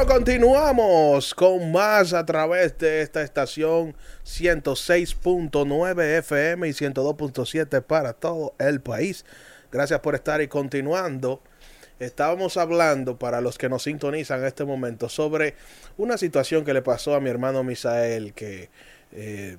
Bueno, 0.00 0.14
continuamos 0.14 1.34
con 1.34 1.72
más 1.72 2.14
a 2.14 2.24
través 2.24 2.78
de 2.78 3.02
esta 3.02 3.20
estación 3.20 3.94
106.9 4.24 6.18
FM 6.20 6.68
y 6.68 6.70
102.7 6.70 7.82
para 7.82 8.14
todo 8.14 8.54
el 8.58 8.80
país. 8.80 9.26
Gracias 9.70 10.00
por 10.00 10.14
estar 10.14 10.40
y 10.40 10.48
continuando. 10.48 11.42
Estábamos 11.98 12.56
hablando, 12.56 13.18
para 13.18 13.42
los 13.42 13.58
que 13.58 13.68
nos 13.68 13.82
sintonizan 13.82 14.40
en 14.40 14.46
este 14.46 14.64
momento, 14.64 15.10
sobre 15.10 15.54
una 15.98 16.16
situación 16.16 16.64
que 16.64 16.72
le 16.72 16.80
pasó 16.80 17.14
a 17.14 17.20
mi 17.20 17.28
hermano 17.28 17.62
Misael, 17.62 18.32
que 18.32 18.70
eh, 19.12 19.58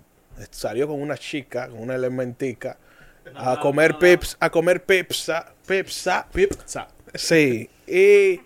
salió 0.50 0.88
con 0.88 1.00
una 1.00 1.20
chica, 1.20 1.68
con 1.68 1.84
una 1.84 1.94
elementica, 1.94 2.80
a 3.36 3.60
comer 3.60 4.00
pips, 4.00 4.38
a 4.40 4.50
comer 4.50 4.84
pizza, 4.84 5.54
pizza, 5.68 6.28
Pizza. 6.34 6.88
Sí, 7.14 7.70
y 7.86 8.40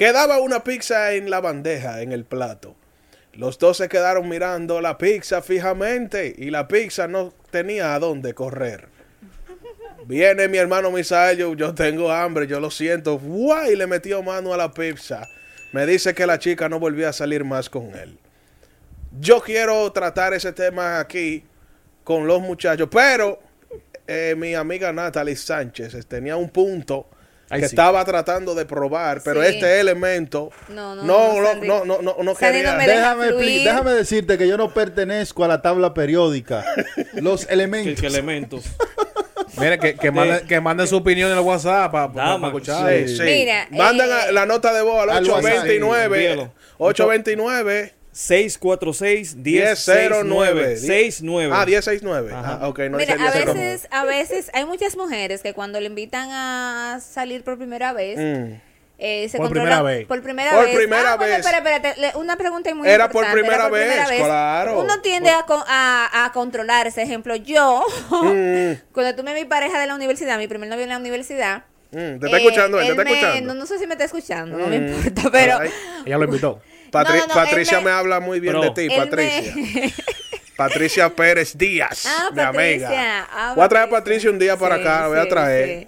quedaba 0.00 0.40
una 0.40 0.64
pizza 0.64 1.12
en 1.12 1.28
la 1.28 1.42
bandeja, 1.42 2.00
en 2.00 2.12
el 2.12 2.24
plato. 2.24 2.74
Los 3.34 3.58
dos 3.58 3.76
se 3.76 3.90
quedaron 3.90 4.30
mirando 4.30 4.80
la 4.80 4.96
pizza 4.96 5.42
fijamente 5.42 6.34
y 6.38 6.48
la 6.48 6.68
pizza 6.68 7.06
no 7.06 7.34
tenía 7.50 7.94
a 7.94 7.98
dónde 7.98 8.32
correr. 8.32 8.88
Viene 10.06 10.48
mi 10.48 10.56
hermano 10.56 10.90
Misael, 10.90 11.36
yo, 11.36 11.54
yo 11.54 11.74
tengo 11.74 12.10
hambre, 12.10 12.46
yo 12.46 12.60
lo 12.60 12.70
siento. 12.70 13.18
¡Guay! 13.18 13.76
Le 13.76 13.86
metió 13.86 14.22
mano 14.22 14.54
a 14.54 14.56
la 14.56 14.72
pizza. 14.72 15.28
Me 15.72 15.84
dice 15.84 16.14
que 16.14 16.26
la 16.26 16.38
chica 16.38 16.66
no 16.70 16.80
volvió 16.80 17.06
a 17.06 17.12
salir 17.12 17.44
más 17.44 17.68
con 17.68 17.94
él. 17.94 18.18
Yo 19.20 19.42
quiero 19.42 19.92
tratar 19.92 20.32
ese 20.32 20.54
tema 20.54 20.98
aquí 20.98 21.44
con 22.04 22.26
los 22.26 22.40
muchachos, 22.40 22.88
pero 22.90 23.38
eh, 24.06 24.34
mi 24.34 24.54
amiga 24.54 24.94
Natalie 24.94 25.36
Sánchez 25.36 26.06
tenía 26.06 26.38
un 26.38 26.48
punto 26.48 27.06
Ay, 27.50 27.60
que 27.60 27.68
sí. 27.68 27.74
estaba 27.74 28.04
tratando 28.04 28.54
de 28.54 28.64
probar, 28.64 29.20
pero 29.24 29.42
Sí. 29.42 29.48
este 29.48 29.80
elemento 29.80 30.50
No, 30.68 30.94
no, 30.94 31.02
no, 31.04 31.34
no, 31.34 31.54
no, 31.54 31.64
no, 31.64 31.84
no, 31.84 32.02
no, 32.02 32.16
no 32.22 32.34
Sandy 32.36 32.58
quería. 32.62 32.76
Déjame, 32.76 33.32
déjame 33.32 33.90
decirte 33.92 34.38
que 34.38 34.46
yo 34.48 34.56
no 34.56 34.72
pertenezco 34.72 35.44
a 35.44 35.48
la 35.48 35.60
tabla 35.60 35.92
periódica. 35.92 36.64
Los 37.14 37.46
¿Qué, 37.46 37.52
elementos. 37.54 38.00
qué 38.00 38.06
elementos? 38.06 38.64
Mira, 39.58 39.78
que, 39.78 39.96
que, 39.96 40.10
manden, 40.12 40.46
que 40.46 40.60
manden 40.60 40.86
su 40.86 40.96
opinión 40.96 41.30
en 41.32 41.36
el 41.38 41.42
WhatsApp 41.44 41.90
para 41.90 42.36
escuchar. 42.46 42.88
Sí, 43.06 43.16
sí. 43.16 43.22
Mira, 43.24 43.66
Mandan 43.70 44.08
eh, 44.08 44.12
a- 44.12 44.32
la 44.32 44.46
nota 44.46 44.72
de 44.72 44.82
voz 44.82 45.02
al 45.02 45.10
al 45.10 45.24
WhatsApp, 45.24 45.44
829 45.44 46.04
envíalo. 46.16 46.52
829 46.78 47.94
646-1009. 48.12 50.76
69. 50.76 51.50
Ah, 51.54 51.64
1069. 51.66 52.32
Ajá. 52.32 52.58
Ah, 52.62 52.68
ok, 52.68 52.78
no 52.90 52.96
Mira, 52.98 53.14
a 53.14 53.18
1009. 53.18 53.54
veces, 53.54 53.88
a 53.90 54.04
veces 54.04 54.50
hay 54.52 54.64
muchas 54.64 54.96
mujeres 54.96 55.42
que 55.42 55.54
cuando 55.54 55.80
le 55.80 55.86
invitan 55.86 56.28
a 56.30 57.00
salir 57.00 57.42
por 57.44 57.56
primera 57.58 57.92
vez, 57.92 58.18
Mm. 58.18 58.54
eh, 58.98 59.28
se 59.30 59.38
Por 59.38 59.50
primera 59.50 59.82
vez. 59.82 60.06
por 60.06 60.22
primera 60.22 60.50
Por 60.52 60.64
vez. 60.66 60.76
primera 60.76 61.12
Ah, 61.12 61.16
bueno, 61.16 61.30
vez. 61.36 61.40
espera, 61.46 61.58
espérate, 61.58 62.00
le- 62.00 62.12
una 62.16 62.36
pregunta 62.36 62.74
muy 62.74 62.88
Era 62.88 63.08
por 63.08 63.24
importante. 63.24 63.40
primera 63.42 63.68
vez, 63.68 64.18
claro. 64.18 64.80
Uno 64.80 65.00
tiende 65.00 65.30
a, 65.30 65.44
a, 65.48 66.24
a 66.26 66.32
controlar 66.32 66.86
ese 66.86 67.02
ejemplo. 67.02 67.34
Yo, 67.36 67.84
Mm, 68.10 68.72
cuando 68.92 69.14
tuve 69.14 69.34
mi 69.34 69.44
pareja 69.44 69.80
de 69.80 69.86
la 69.86 69.94
universidad, 69.94 70.38
mi 70.38 70.48
primer 70.48 70.68
novio 70.68 70.82
en 70.84 70.90
la 70.90 70.98
universidad. 70.98 71.64
mm, 71.92 72.18
Te 72.18 72.26
está 72.26 72.36
eh, 72.36 72.40
escuchando, 72.40 72.78
él, 72.80 72.86
te 72.86 72.90
está 72.92 73.04
me- 73.04 73.10
escuchando. 73.12 73.54
No, 73.54 73.60
no 73.60 73.66
sé 73.66 73.78
si 73.78 73.86
me 73.86 73.94
está 73.94 74.04
escuchando, 74.04 74.58
no 74.58 74.66
me 74.66 74.78
Mm. 74.80 74.88
importa, 75.04 75.30
pero... 75.32 75.58
Ella 76.04 76.18
lo 76.18 76.24
invitó. 76.24 76.60
Patri- 76.92 77.18
No, 77.20 77.26
no, 77.26 77.26
no, 77.28 77.34
Patricia 77.34 77.78
me... 77.78 77.84
me- 77.86 77.90
habla 77.92 78.20
muy 78.20 78.40
bien 78.40 78.60
de 78.60 78.70
ti, 78.70 78.88
Patricia. 78.94 79.54
me- 79.56 79.92
Patricia 80.56 81.08
Pérez 81.08 81.56
Díaz, 81.56 82.04
Ah, 82.06 82.28
mi 82.34 82.42
amiga. 82.42 83.26
Ah, 83.32 83.52
voy 83.56 83.64
a 83.64 83.68
traer 83.68 83.86
a 83.86 83.90
Patricia 83.90 84.28
un 84.28 84.38
día 84.38 84.56
para 84.58 84.76
Sí, 84.76 84.82
acá, 84.82 85.00
la 85.00 85.08
voy 85.08 85.18
a 85.18 85.22
sí, 85.22 85.28
traer. 85.30 85.80
sí. 85.80 85.86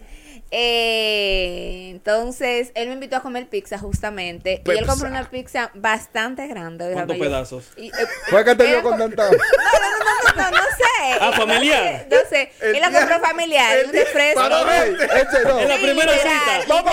Eh, 0.55 1.89
entonces, 1.91 2.70
él 2.75 2.89
me 2.89 2.95
invitó 2.95 3.17
a 3.17 3.20
comer 3.22 3.47
pizza 3.48 3.78
justamente. 3.78 4.55
Y 4.55 4.58
Pizza. 4.58 4.79
él 4.80 4.86
compró 4.86 5.08
una 5.08 5.29
pizza 5.29 5.70
bastante 5.74 6.46
grande. 6.46 6.92
¿Cuántos 6.92 7.17
pedazos? 7.17 7.64
Y, 7.77 7.89
eh, 7.89 7.92
Fue 8.29 8.45
que 8.45 8.55
te 8.55 8.64
dio 8.64 8.83
con 8.83 8.92
co- 8.92 8.98
tanta. 8.98 9.30
No, 10.33 10.39
no, 10.39 10.45
no, 10.45 10.51
no, 10.51 10.51
no 10.57 10.63
sé. 10.63 11.18
Ah, 11.20 11.33
familiar. 11.33 12.07
No 12.11 12.17
sé. 12.29 12.52
Él 12.61 12.80
la 12.80 12.90
compró 12.90 13.20
familiar. 13.20 13.77
el 13.79 13.86
Un 13.86 13.92
refresco. 13.92 14.40
este 14.42 15.45
no. 15.45 15.61
En 15.61 15.68
la 15.68 15.77
primera 15.77 16.13
literal, 16.13 16.63
cita. 16.63 16.74
Vamos. 16.74 16.92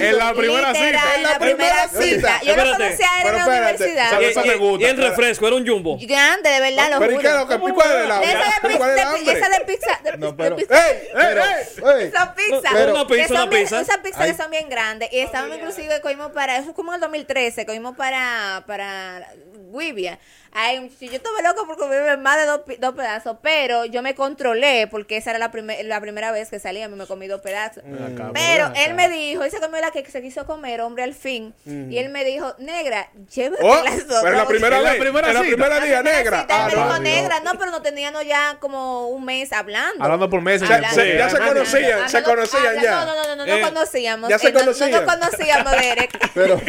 En 0.00 0.18
la 0.18 0.34
primera 0.34 0.72
Literal, 0.72 1.00
cita. 1.00 1.14
En 1.16 1.22
la 1.22 1.38
primera 1.38 1.88
cita. 1.88 2.40
Yo 2.42 2.56
lo 2.56 2.62
Espérate, 2.62 2.82
conocía 2.84 3.06
a 3.06 3.16
él 3.18 3.22
pero 3.24 3.36
en 3.36 3.38
la 3.38 3.46
universidad. 3.46 4.20
Y, 4.20 4.24
y- 4.24 4.82
y 4.82 4.84
el 4.84 4.96
refresco 4.96 5.46
era 5.46 5.56
un 5.56 5.66
jumbo. 5.66 5.98
Grande, 6.00 6.50
de 6.50 6.60
verdad, 6.60 6.90
lo 6.92 6.98
Pero 7.00 7.12
¿y 7.12 7.16
juro. 7.16 7.38
lo 7.38 7.48
que 7.48 7.58
cuál 7.74 8.02
es 8.02 8.08
la 8.08 8.18
De 8.20 8.26
esa 8.26 8.38
de 8.68 8.76
¿Cuál 8.76 8.90
es 8.90 9.06
pizza, 9.06 9.32
de, 9.32 9.38
esa 9.38 9.48
de 9.48 9.60
pizza, 9.64 10.00
de, 10.02 10.16
No, 10.18 10.26
de 10.28 10.32
pero- 10.34 10.56
pizza. 10.56 10.88
¡Ey! 10.90 10.96
¡Ey! 10.96 11.08
Pero, 11.14 11.42
¡Ey! 11.44 12.04
ey, 12.04 12.10
Son 12.12 12.34
pizzas. 12.70 12.86
Pero- 12.86 12.94
Una 12.94 13.06
pizza, 13.06 13.22
que 13.22 13.28
son 13.28 13.36
una 13.36 13.46
bien- 13.46 13.62
pizza. 13.62 13.80
Esas 13.80 13.98
pizzas 13.98 14.26
que 14.26 14.34
son 14.34 14.50
bien 14.50 14.68
grandes. 14.68 15.12
Y 15.12 15.18
estábamos 15.20 15.56
inclusive, 15.56 16.00
cogimos 16.00 16.32
para, 16.32 16.56
eso 16.56 16.64
fue 16.66 16.74
como 16.74 16.92
en 16.92 16.96
el 16.96 17.00
2013, 17.00 17.66
cogimos 17.66 17.96
para, 17.96 18.64
para 18.66 19.26
Guibia. 19.72 20.18
Ay, 20.58 20.90
si 20.98 21.08
yo 21.08 21.16
estuve 21.16 21.42
loco 21.42 21.66
por 21.66 21.76
comerme 21.76 22.16
más 22.16 22.38
de 22.38 22.46
dos, 22.46 22.60
dos 22.78 22.94
pedazos, 22.94 23.36
pero 23.42 23.84
yo 23.84 24.00
me 24.02 24.14
controlé 24.14 24.86
porque 24.90 25.18
esa 25.18 25.30
era 25.30 25.38
la, 25.38 25.50
primer- 25.50 25.84
la 25.84 26.00
primera 26.00 26.32
vez 26.32 26.48
que 26.48 26.58
salía, 26.58 26.88
me 26.88 27.06
comí 27.06 27.26
dos 27.26 27.42
pedazos. 27.42 27.82
Acá, 27.84 28.30
Pero 28.32 28.72
él 28.74 28.94
me 28.94 29.10
dijo, 29.10 29.44
él 29.44 29.50
se 29.50 29.60
comió 29.60 29.80
la 29.82 29.90
que 29.90 30.04
se 30.10 30.22
quiso 30.22 30.46
comer, 30.46 30.80
hombre, 30.80 31.02
al 31.02 31.12
fin. 31.14 31.54
Y 31.66 31.98
él 31.98 32.08
me 32.08 32.24
dijo, 32.24 32.54
negra, 32.58 33.08
llévate 33.34 33.62
Oh, 33.62 33.82
las 33.84 34.06
dos. 34.08 34.20
pero 34.22 34.36
la 34.36 34.46
primera 34.46 34.80
la 34.80 34.92
vez, 34.92 35.00
primera 35.00 35.32
la 35.32 35.40
primera 35.40 35.80
día 35.80 36.02
negra. 36.02 36.40
cita, 36.42 36.54
él 36.54 36.60
Ah, 36.62 36.66
me 36.68 36.74
dijo 36.74 36.86
no. 36.88 36.98
negra, 37.00 37.40
no, 37.40 37.58
pero 37.58 37.70
no 37.70 37.82
teníamos 37.82 38.24
ya 38.26 38.56
como 38.58 39.08
un 39.08 39.24
mes 39.26 39.52
hablando. 39.52 40.02
Hablando 40.02 40.30
por 40.30 40.40
meses. 40.40 40.66
Se- 40.66 40.94
se- 40.94 41.18
ya 41.18 41.28
se 41.28 41.38
conocían, 41.38 42.08
se 42.08 42.22
conocían 42.22 42.66
hablando. 42.66 42.82
ya. 42.82 43.04
No, 43.04 43.14
no, 43.14 43.24
no, 43.24 43.36
no, 43.36 43.44
Eh, 43.44 43.60
no 43.60 43.68
conocíamos. 43.68 44.30
ya 44.30 44.38
se 44.38 44.48
Eh, 44.48 44.52
no- 44.52 44.60
conocían. 44.60 44.90
No, 44.90 45.00
nos 45.02 45.14
conocíamos, 45.16 45.72
Derek. 45.72 46.30
Pero, 46.34 46.60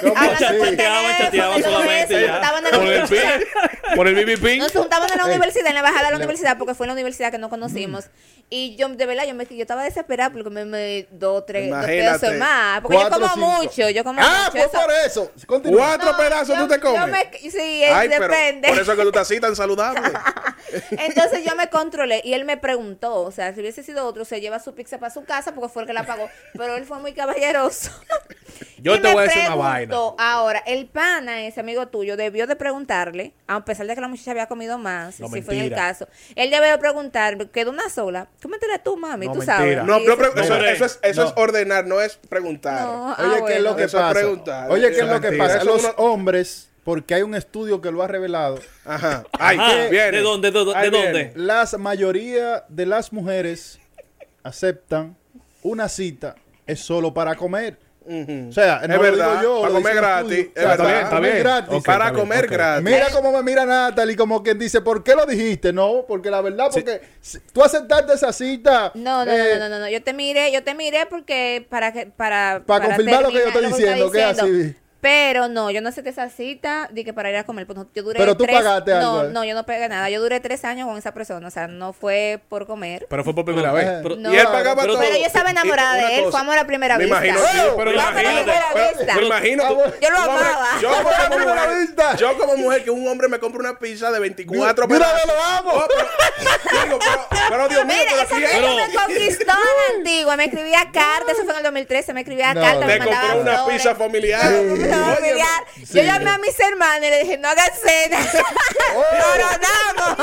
¿cómo 0.00 0.16
Hablando 0.16 0.34
así? 0.46 0.56
por 0.56 0.66
Chateaban, 0.68 1.02
teléfono, 1.02 1.24
chateaban 1.24 1.62
solamente 1.62 2.20
ya. 2.26 2.32
juntaban 2.32 2.66
en 2.66 2.74
el. 2.74 3.35
Por 3.94 4.08
el 4.08 4.14
BB 4.14 4.40
pin. 4.42 4.58
Nos 4.58 4.72
juntamos 4.72 5.10
en 5.12 5.18
la 5.18 5.24
universidad, 5.26 5.66
en 5.68 5.74
la 5.74 5.80
embajada 5.80 6.06
de 6.06 6.10
la 6.12 6.16
universidad, 6.16 6.58
porque 6.58 6.74
fue 6.74 6.86
en 6.86 6.88
la 6.88 6.94
universidad 6.94 7.30
que 7.30 7.38
nos 7.38 7.50
conocimos. 7.50 8.06
Y 8.48 8.76
yo, 8.76 8.88
de 8.88 9.06
verdad, 9.06 9.24
yo, 9.26 9.34
me, 9.34 9.44
yo 9.46 9.60
estaba 9.62 9.82
desesperada 9.84 10.30
porque 10.30 10.50
me, 10.50 10.64
me 10.64 11.08
dos, 11.10 11.44
tres, 11.46 11.68
dos 11.70 11.84
pedazos 11.84 12.34
más. 12.34 12.80
Porque 12.80 12.96
yo 12.98 13.10
como 13.10 13.28
cinco. 13.34 13.46
mucho, 13.62 13.90
yo 13.90 14.04
como 14.04 14.20
Ah, 14.22 14.44
mucho. 14.46 14.52
pues 14.52 14.64
eso- 14.64 14.82
por 14.82 14.92
eso. 15.06 15.32
Continúa. 15.46 15.86
Cuatro 15.86 16.12
No, 16.12 16.18
pedazos 16.18 16.48
yo- 16.56 16.62
tú 16.62 16.68
te 16.68 16.74
yo 16.76 16.80
comes. 16.82 17.10
me- 17.10 17.50
sí, 17.50 17.82
es- 17.84 17.92
Ay, 17.92 18.08
pero 18.08 18.28
depende. 18.28 18.68
por 18.68 18.78
eso 18.78 18.92
es 18.92 18.96
que 18.96 19.02
tú 19.02 19.08
estás 19.08 19.22
así 19.22 19.40
tan 19.40 19.56
saludable. 19.56 20.00
Entonces 20.90 21.44
yo 21.44 21.54
me 21.56 21.68
controlé 21.70 22.20
y 22.24 22.34
él 22.34 22.44
me 22.44 22.56
preguntó, 22.56 23.14
o 23.22 23.30
sea, 23.32 23.52
si 23.54 23.60
hubiese 23.60 23.82
sido 23.82 24.04
otro, 24.06 24.24
se 24.24 24.40
lleva 24.40 24.58
su 24.60 24.74
pizza 24.74 24.98
para 24.98 25.12
su 25.12 25.24
casa 25.24 25.52
porque 25.54 25.68
fue 25.72 25.82
el 25.82 25.86
que 25.88 25.92
la 25.94 26.04
pagó, 26.06 26.28
pero 26.56 26.76
él 26.76 26.84
fue 26.84 26.98
muy 27.00 27.12
caballeroso. 27.14 27.90
Yo 28.78 28.94
Y 28.94 29.00
te 29.00 29.12
voy 29.12 29.20
a 29.20 29.26
decir 29.26 29.42
una 29.46 29.54
vaina. 29.54 29.96
Ahora, 30.18 30.58
el 30.66 30.86
pana, 30.86 31.46
ese 31.46 31.60
amigo 31.60 31.88
tuyo, 31.88 32.16
debió 32.16 32.46
de 32.46 32.56
preguntarle, 32.56 33.32
a 33.46 33.64
pesar 33.64 33.86
de 33.86 33.94
que 33.94 34.00
la 34.00 34.08
muchacha 34.08 34.32
había 34.32 34.46
comido 34.48 34.78
más, 34.78 35.18
No, 35.18 35.28
si 35.28 35.40
fue 35.42 35.54
en 35.58 35.64
el 35.64 35.70
caso, 35.74 36.06
él 36.34 36.50
debió 36.50 36.68
de 36.70 36.78
preguntar, 36.78 37.48
quedó 37.50 37.70
una 37.70 37.88
sola, 37.88 38.28
cómetela 38.42 38.78
tú, 38.78 38.96
mami, 38.96 39.26
No, 39.26 39.32
tú 39.32 39.38
mentira. 39.38 39.56
sabes. 39.56 39.82
No, 39.84 39.98
pero 40.04 40.32
pre- 40.32 40.42
eso, 40.72 40.84
es, 40.84 40.98
eso 41.02 41.22
No. 41.22 41.28
es 41.28 41.34
ordenar, 41.36 41.86
no 41.86 42.00
es 42.00 42.16
preguntar. 42.16 42.82
No, 42.86 43.14
ah, 43.16 43.32
Oye, 43.32 43.44
¿qué 43.46 43.54
es 43.56 43.62
lo 43.62 43.76
que 43.76 43.82
pasa? 43.84 44.10
preguntar. 44.12 44.70
Oye, 44.70 44.90
¿qué 44.92 45.00
es 45.00 45.06
lo 45.08 45.20
que 45.20 45.32
pasa? 45.32 45.64
Los 45.64 45.82
uno- 45.84 45.94
hombres, 45.96 46.68
porque 46.84 47.14
hay 47.14 47.22
un 47.22 47.34
estudio 47.34 47.80
que 47.80 47.90
lo 47.90 48.02
ha 48.02 48.06
revelado, 48.08 48.60
Ajá. 48.84 49.24
Ay, 49.38 49.56
Ajá, 49.58 49.88
viene. 49.88 50.18
¿De 50.18 50.20
dónde? 50.22 50.50
¿De, 50.50 50.58
¿De 50.64 50.90
dónde? 50.90 51.32
la 51.34 51.66
mayoría 51.78 52.64
de 52.68 52.86
las 52.86 53.12
mujeres 53.12 53.80
aceptan 54.42 55.16
una 55.62 55.88
cita 55.88 56.36
es 56.66 56.80
solo 56.80 57.12
para 57.14 57.34
comer. 57.34 57.78
O 58.08 58.52
sea, 58.52 58.80
Es 58.82 58.88
no 58.88 58.96
lo 58.96 59.02
verdad, 59.02 59.40
digo 59.40 59.42
yo, 59.42 59.60
para 59.62 59.72
comer 59.74 59.94
gratis, 59.96 60.38
es 60.38 60.48
O 60.48 60.52
sea, 60.54 60.68
verdad. 60.68 60.84
para 60.84 61.00
Está 61.00 61.16
comer 61.16 61.32
bien. 61.32 61.42
gratis. 61.42 61.68
Para 61.84 62.04
está 62.04 62.10
bien, 62.12 62.20
comer 62.22 62.46
gratis. 62.46 62.84
Mira 62.84 63.06
cómo 63.12 63.32
me 63.32 63.42
mira 63.42 63.66
Natalie, 63.66 64.16
como 64.16 64.42
quien 64.42 64.58
dice, 64.58 64.80
¿por 64.80 65.02
qué 65.02 65.14
lo 65.14 65.26
dijiste? 65.26 65.72
No, 65.72 66.04
porque 66.06 66.30
la 66.30 66.40
verdad, 66.40 66.68
porque 66.72 67.00
si- 67.20 67.40
tú 67.52 67.64
aceptaste 67.64 68.12
esa 68.14 68.32
cita. 68.32 68.92
No, 68.94 69.24
no, 69.24 69.32
eh, 69.32 69.56
no, 69.58 69.60
no, 69.60 69.68
no, 69.68 69.78
no, 69.80 69.88
yo 69.88 70.02
te 70.02 70.12
miré, 70.12 70.52
yo 70.52 70.62
te 70.62 70.74
miré 70.74 71.06
porque 71.06 71.66
para 71.68 71.92
que 71.92 72.06
para 72.06 72.62
Para 72.64 72.86
confirmar 72.86 73.22
lo 73.22 73.28
que 73.28 73.34
yo 73.38 73.46
estoy 73.48 73.66
diciendo, 73.66 74.10
que 74.10 74.18
es 74.22 74.30
estás 74.30 74.44
así. 74.44 74.76
Pero 75.06 75.46
no, 75.46 75.70
yo 75.70 75.80
no 75.82 75.88
acepté 75.90 76.10
esa 76.10 76.28
cita 76.30 76.88
de 76.90 77.04
que 77.04 77.12
para 77.12 77.30
ir 77.30 77.36
a 77.36 77.44
comer. 77.44 77.64
Pues 77.64 77.78
no, 77.78 77.86
yo 77.94 78.02
duré 78.02 78.18
Pero 78.18 78.36
tú 78.36 78.42
tres- 78.42 78.56
pagaste 78.56 78.92
algo, 78.92 79.12
No, 79.22 79.24
¿eh? 79.24 79.28
no, 79.30 79.44
yo 79.44 79.54
no 79.54 79.64
pagué 79.64 79.88
nada. 79.88 80.10
Yo 80.10 80.20
duré 80.20 80.40
tres 80.40 80.64
años 80.64 80.88
con 80.88 80.98
esa 80.98 81.14
persona. 81.14 81.46
O 81.46 81.50
sea, 81.52 81.68
no 81.68 81.92
fue 81.92 82.40
por 82.48 82.66
comer. 82.66 83.06
Pero 83.08 83.22
fue 83.22 83.32
por 83.32 83.44
primera 83.44 83.70
Eh, 83.70 83.74
vez. 83.74 83.86
Pero- 84.02 84.16
No. 84.16 84.34
y 84.34 84.36
él 84.36 84.46
pagaba 84.48 84.82
Pero- 84.82 84.94
todo. 84.94 85.02
Pero 85.04 85.16
yo 85.16 85.24
estaba 85.26 85.50
enamorada 85.50 85.94
de 85.94 86.16
él. 86.16 86.24
cosa, 86.24 86.30
Fue 86.32 86.40
amor 86.40 86.58
a 86.58 86.66
primera 86.66 86.98
Me 86.98 87.04
vista. 87.04 87.24
imagino, 87.24 87.38
sí, 87.46 87.58
pero 87.76 87.92
pero 89.14 89.26
imagino. 89.26 89.62
Yo 90.02 90.10
lo 90.10 90.18
amaba. 90.18 90.68
Yo 90.82 90.90
como 90.90 91.10
primera 91.36 91.62
mujer, 91.66 91.78
vista. 91.86 92.16
yo 92.16 92.38
como 92.38 92.56
mujer 92.56 92.82
que 92.82 92.90
un 92.90 93.06
hombre 93.06 93.28
me 93.28 93.38
compre 93.38 93.60
una 93.60 93.78
pizza 93.78 94.10
de 94.10 94.18
24 94.18 94.88
Mira, 94.88 94.98
pedazos. 95.06 95.26
lo 95.28 95.42
amo. 95.44 95.70
Oh, 95.72 95.84
pero, 95.88 96.84
digo, 96.84 96.98
pero, 96.98 97.26
pero 97.48 97.68
Dios 97.68 97.84
mío, 97.86 97.94
Mira, 97.96 98.10
pero 98.10 98.22
Esa 98.46 98.88
me 98.88 98.94
conquistó 98.94 99.44
la 99.46 99.96
antigua, 99.98 100.36
me 100.36 100.44
escribía 100.46 100.80
cartas, 100.92 101.30
eso 101.34 101.44
fue 101.44 101.52
en 101.52 101.58
el 101.58 101.62
2013, 101.62 102.12
me 102.12 102.20
escribía 102.22 102.54
cartas, 102.54 102.86
me 102.86 102.92
Te 102.94 102.98
compró 102.98 103.14
mandaba 103.16 103.40
una 103.40 103.66
pizza 103.66 103.94
familiar. 103.94 104.50
Familiar. 105.04 105.64
Yo 105.76 105.86
Sí. 105.86 106.02
llamé 106.02 106.30
a 106.30 106.38
mis 106.38 106.58
hermanos 106.60 107.06
y 107.06 107.10
le 107.10 107.20
dije, 107.24 107.38
no 107.38 107.48
hagan 107.48 107.70
cena. 107.80 108.18
Coronamos. 108.94 110.16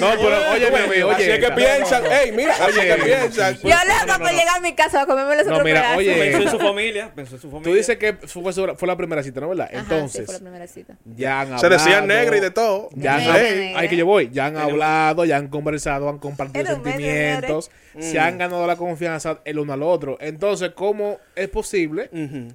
No, 0.00 0.10
pero 0.16 0.50
oye, 0.52 0.66
oye, 0.70 1.04
oye. 1.04 1.14
Así 1.14 1.30
es 1.30 1.38
que 1.44 1.50
piensan. 1.52 2.06
Ey, 2.06 2.32
mira, 2.32 2.54
así 2.54 2.78
es 2.78 2.86
que 2.86 2.92
Oye. 2.92 3.04
piensan. 3.04 3.54
Yo 3.62 3.68
loco 3.70 4.18
por 4.18 4.30
llegar 4.30 4.56
a 4.56 4.60
mi 4.60 4.74
casa 4.74 5.02
a 5.02 5.06
comerme 5.06 5.36
los 5.36 5.46
otros 5.46 5.64
mira, 5.64 5.80
pedazos. 5.80 5.98
oye. 5.98 6.14
Pensó 6.14 6.42
en 6.42 6.50
su 6.50 6.58
familia. 6.58 7.12
Pensó 7.14 7.34
en 7.36 7.40
su 7.40 7.50
familia. 7.50 7.70
Tú 7.70 7.76
dices 7.76 7.96
que 7.98 8.12
fue, 8.14 8.52
su- 8.52 8.74
fue 8.76 8.88
la 8.88 8.96
primera 8.96 9.22
cita, 9.22 9.40
¿no 9.40 9.48
verdad? 9.48 9.68
Ajá, 9.70 9.80
Entonces, 9.80 10.20
sí, 10.20 10.24
fue 10.26 10.34
la 10.34 10.40
primera 10.40 10.66
cita. 10.66 10.94
ya 11.04 11.40
han 11.40 11.58
Se 11.58 11.68
decía 11.68 11.98
hablado, 11.98 12.20
negra 12.20 12.36
y 12.36 12.40
de 12.40 12.50
todo. 12.50 12.88
Ya 12.94 13.16
han, 13.16 13.76
ahí 13.76 13.88
que 13.88 13.96
yo 13.96 14.06
voy. 14.06 14.30
Ya 14.32 14.46
han 14.46 14.56
hablado, 14.56 15.24
ya 15.24 15.36
han 15.36 15.48
conversado, 15.48 16.08
han 16.08 16.18
compartido 16.18 16.66
sentimientos, 16.66 17.70
se 17.98 18.18
han 18.18 18.38
ganado 18.38 18.66
la 18.66 18.76
confianza 18.76 19.40
el 19.44 19.58
uno 19.58 19.72
al 19.72 19.82
otro. 19.82 20.16
Entonces, 20.20 20.70
¿cómo 20.74 21.18
es 21.34 21.48
posible 21.48 22.10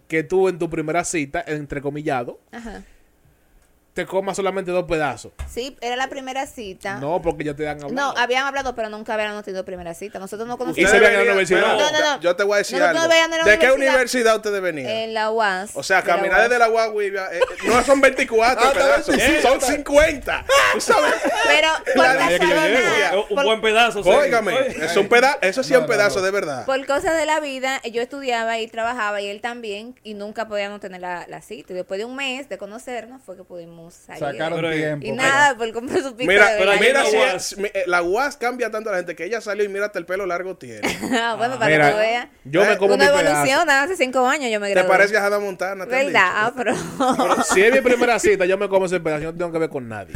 que 0.08 0.24
tú 0.24 0.50
en 0.50 0.60
tu 0.60 0.63
primera 0.70 1.04
cita, 1.04 1.44
entrecomillado, 1.48 2.40
Ajá. 2.52 2.84
Te 3.94 4.06
comas 4.08 4.36
solamente 4.36 4.72
dos 4.72 4.86
pedazos? 4.86 5.32
Sí, 5.50 5.78
era 5.82 5.96
la 5.96 6.08
primera 6.08 6.48
cita. 6.48 6.96
No, 6.96 7.22
porque 7.22 7.44
ya 7.44 7.54
te 7.56 7.68
han 7.68 7.84
hablado. 7.84 8.14
No, 8.14 8.20
habían 8.20 8.46
hablado, 8.46 8.74
pero 8.74 8.90
nunca 8.90 9.14
habíamos 9.14 9.44
tenido 9.44 9.64
primera 9.66 9.94
cita. 9.94 10.18
Nosotros 10.20 10.48
no 10.48 10.56
¿Y 10.56 10.58
conocíamos. 10.58 10.92
se 10.92 11.00
veían 11.00 11.14
en 11.14 11.18
la 11.20 11.32
universidad? 11.34 11.62
No, 11.62 11.92
no, 11.92 12.00
no. 12.16 12.20
Yo 12.22 12.36
te 12.36 12.44
voy 12.44 12.56
a 12.56 12.58
decir 12.58 12.80
Nosotros 12.80 13.04
algo. 13.04 13.44
¿De 13.46 13.60
qué 13.60 13.72
universidad. 13.72 14.36
ustedes 14.36 14.62
venían? 14.62 14.90
En 14.90 15.14
la 15.14 15.30
UAS. 15.32 15.72
O 15.76 15.84
sea, 15.84 16.02
de 16.02 16.08
la 16.08 16.16
caminar 16.16 16.40
UAS. 16.40 16.50
desde 16.50 16.60
la 16.60 16.68
Guaguibia 16.68 17.26
eh, 17.32 17.40
eh, 17.40 17.68
no 17.68 17.84
son 17.84 18.02
24 18.02 18.64
Ah, 18.68 18.74
pedazos, 18.74 19.16
son 19.42 19.62
sí. 19.62 19.68
50. 19.74 20.46
¿Tú 20.74 20.82
sabes? 20.82 21.14
Pero 21.46 21.68
por 21.96 22.06
casualidad, 22.06 22.68
llego. 23.12 23.28
Un 23.30 23.36
por- 23.36 23.46
buen 23.46 23.62
pedazo. 23.62 24.00
Óigame, 24.02 24.54
es 24.70 24.96
un 24.98 25.10
eso 25.42 25.64
sí 25.64 25.74
es 25.74 25.78
un 25.80 25.84
no, 25.84 25.88
pedazo 25.90 26.20
no. 26.20 26.26
de 26.26 26.32
verdad. 26.32 26.66
Por 26.66 26.84
cosas 26.86 27.16
de 27.16 27.26
la 27.26 27.40
vida, 27.40 27.80
yo 27.84 28.02
estudiaba 28.02 28.58
y 28.60 28.68
trabajaba 28.68 29.22
y 29.22 29.28
él 29.28 29.42
también, 29.42 29.96
y 30.04 30.14
nunca 30.16 30.48
podíamos 30.48 30.80
tener 30.80 31.02
la, 31.02 31.26
la 31.28 31.42
cita. 31.42 31.74
Y 31.74 31.76
después 31.76 32.00
de 32.00 32.06
un 32.06 32.16
mes 32.16 32.50
de 32.50 32.58
conocernos 32.58 33.22
fue 33.24 33.38
que 33.38 33.44
pudimos 33.44 33.83
Sacaron 33.92 34.56
Pero, 34.60 34.72
eh, 34.72 34.78
tiempo. 34.78 35.06
y 35.08 35.12
nada, 35.12 35.56
por 35.58 35.72
comprar 35.74 36.02
su 36.02 36.16
pizza 36.16 36.28
Mira, 36.32 36.50
de 36.52 36.58
pero 36.60 36.72
mira 36.80 37.04
la 37.04 37.10
si 37.10 37.18
es- 37.18 37.56
eh, 37.60 37.84
la 37.88 38.02
UAS 38.04 38.38
cambia 38.38 38.70
tanto 38.72 38.90
a 38.90 38.94
la 38.94 38.98
gente 39.00 39.16
que 39.16 39.26
ella 39.26 39.42
salió 39.42 39.64
y 39.64 39.70
mira 39.70 39.86
hasta 39.88 40.00
el 40.00 40.06
pelo 40.06 40.26
largo 40.26 40.56
tiene. 40.58 40.82
Ah, 41.20 41.36
bueno, 41.38 41.58
para 41.60 41.72
Mira, 41.72 41.86
que 41.88 41.92
tú 41.94 41.98
veas. 42.00 42.28
yo 42.46 42.64
Eh, 42.64 42.68
me 42.68 42.78
como 42.78 42.94
Uno 42.96 43.04
mi 43.04 43.10
evoluciona, 43.10 43.84
hace 43.84 43.96
cinco 43.96 44.26
años 44.28 44.52
yo 44.52 44.60
me 44.60 44.68
¿Te 44.68 44.74
gradué. 44.74 44.90
parece 44.90 45.18
a 45.18 45.26
Hannah 45.26 45.40
Montana? 45.40 45.86
te 45.86 45.92
¿Verdad? 45.92 46.08
dicho? 46.08 46.20
Ah, 46.24 46.54
pero... 46.56 47.44
Si 47.44 47.62
es 47.62 47.72
mi 47.74 47.82
primera 47.82 48.20
cita, 48.20 48.46
yo 48.46 48.58
me 48.58 48.68
como 48.70 48.86
ese 48.86 49.00
pedazo, 49.00 49.24
yo 49.24 49.32
no 49.32 49.38
tengo 49.38 49.52
que 49.52 49.60
ver 49.60 49.70
con 49.70 49.88
nadie. 49.90 50.16